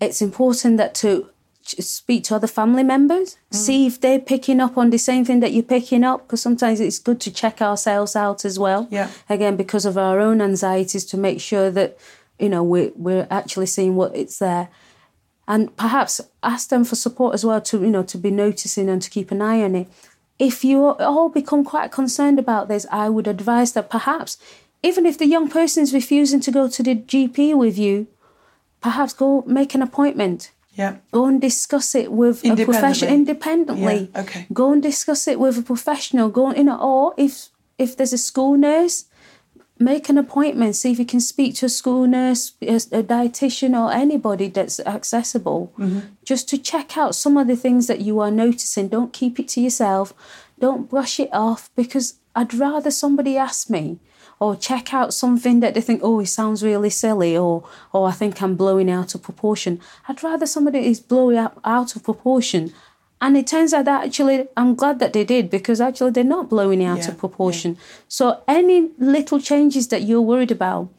[0.00, 1.30] it's important that to
[1.64, 3.56] speak to other family members, mm.
[3.56, 6.80] see if they're picking up on the same thing that you're picking up, because sometimes
[6.80, 8.86] it's good to check ourselves out as well.
[8.90, 9.10] Yeah.
[9.28, 11.96] Again, because of our own anxieties, to make sure that
[12.38, 14.68] you know we're we're actually seeing what it's there,
[15.48, 19.00] and perhaps ask them for support as well to you know to be noticing and
[19.02, 19.88] to keep an eye on it.
[20.38, 24.36] If you all become quite concerned about this, I would advise that perhaps
[24.84, 28.06] even if the young person is refusing to go to the GP with you,
[28.80, 30.52] perhaps go make an appointment.
[30.74, 30.96] Yeah.
[31.10, 34.10] Go and discuss it with a professional independently.
[34.12, 34.20] Yeah.
[34.20, 34.46] Okay.
[34.52, 36.28] Go and discuss it with a professional.
[36.28, 39.06] Go you know, or if if there's a school nurse,
[39.78, 40.76] make an appointment.
[40.76, 44.80] See if you can speak to a school nurse, a, a dietitian, or anybody that's
[44.80, 46.00] accessible, mm-hmm.
[46.24, 48.88] just to check out some of the things that you are noticing.
[48.88, 50.12] Don't keep it to yourself.
[50.58, 54.00] Don't brush it off because I'd rather somebody ask me
[54.44, 57.64] or check out something that they think, oh, it sounds really silly, or
[57.94, 59.80] or I think I'm blowing out of proportion.
[60.06, 62.74] I'd rather somebody is blowing up out of proportion.
[63.22, 66.50] And it turns out that actually, I'm glad that they did because actually they're not
[66.50, 67.70] blowing out yeah, of proportion.
[67.74, 67.80] Yeah.
[68.06, 70.90] So, any little changes that you're worried about,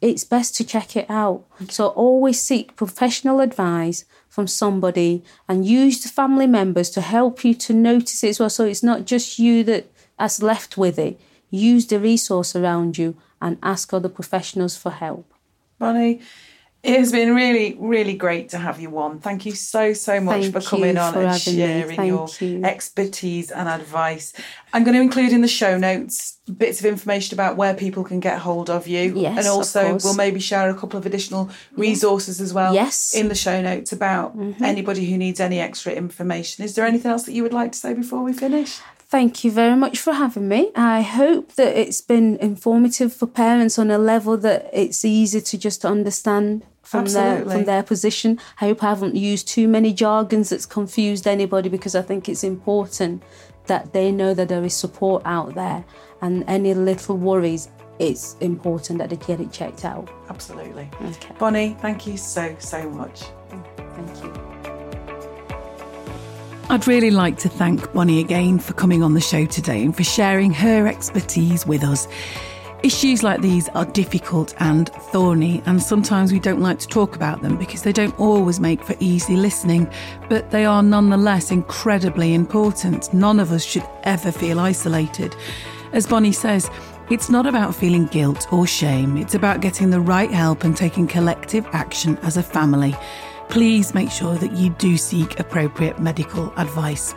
[0.00, 1.44] it's best to check it out.
[1.62, 1.70] Okay.
[1.70, 7.54] So, always seek professional advice from somebody and use the family members to help you
[7.66, 8.50] to notice it as well.
[8.50, 9.84] So, it's not just you that
[10.18, 11.20] has left with it
[11.50, 15.32] use the resource around you and ask other professionals for help.
[15.78, 16.20] Bonnie,
[16.82, 19.18] it has been really, really great to have you on.
[19.18, 22.64] Thank you so, so much Thank for coming on for and sharing your you.
[22.64, 24.32] expertise and advice.
[24.72, 28.18] I'm going to include in the show notes bits of information about where people can
[28.18, 29.14] get hold of you.
[29.14, 33.14] Yes, and also we'll maybe share a couple of additional resources as well yes.
[33.14, 34.64] in the show notes about mm-hmm.
[34.64, 36.64] anybody who needs any extra information.
[36.64, 38.80] Is there anything else that you would like to say before we finish?
[39.10, 40.70] Thank you very much for having me.
[40.76, 45.58] I hope that it's been informative for parents on a level that it's easy to
[45.58, 48.38] just understand from their from their position.
[48.60, 52.44] I hope I haven't used too many jargons that's confused anybody because I think it's
[52.44, 53.24] important
[53.66, 55.84] that they know that there is support out there
[56.22, 60.08] and any little worries it's important that they get it checked out.
[60.28, 60.88] Absolutely.
[61.02, 61.34] Okay.
[61.38, 63.24] Bonnie, thank you so so much.
[63.48, 64.49] Thank you.
[66.70, 70.04] I'd really like to thank Bonnie again for coming on the show today and for
[70.04, 72.06] sharing her expertise with us.
[72.84, 77.42] Issues like these are difficult and thorny, and sometimes we don't like to talk about
[77.42, 79.90] them because they don't always make for easy listening,
[80.28, 83.12] but they are nonetheless incredibly important.
[83.12, 85.34] None of us should ever feel isolated.
[85.92, 86.70] As Bonnie says,
[87.10, 91.08] it's not about feeling guilt or shame, it's about getting the right help and taking
[91.08, 92.94] collective action as a family
[93.50, 97.14] please make sure that you do seek appropriate medical advice.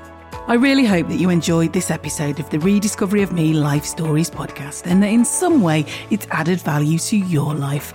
[0.47, 4.31] I really hope that you enjoyed this episode of the Rediscovery of Me Life Stories
[4.31, 7.93] podcast and that in some way it's added value to your life.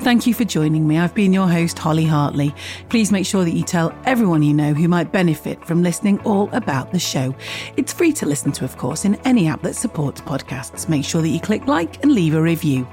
[0.00, 0.98] Thank you for joining me.
[0.98, 2.54] I've been your host, Holly Hartley.
[2.88, 6.48] Please make sure that you tell everyone you know who might benefit from listening all
[6.52, 7.34] about the show.
[7.76, 10.88] It's free to listen to, of course, in any app that supports podcasts.
[10.88, 12.86] Make sure that you click like and leave a review.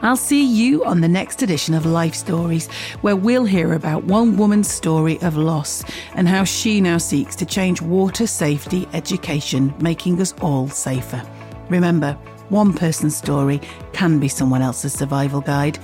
[0.00, 2.68] I'll see you on the next edition of Life Stories,
[3.00, 5.84] where we'll hear about one woman's story of loss
[6.14, 11.20] and how she now seeks to change water safety education, making us all safer.
[11.68, 12.12] Remember,
[12.48, 13.60] one person's story
[13.92, 15.78] can be someone else's survival guide.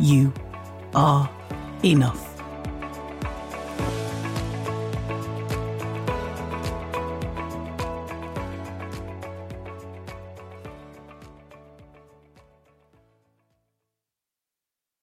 [0.00, 0.32] You
[0.94, 1.28] are
[1.84, 2.27] enough.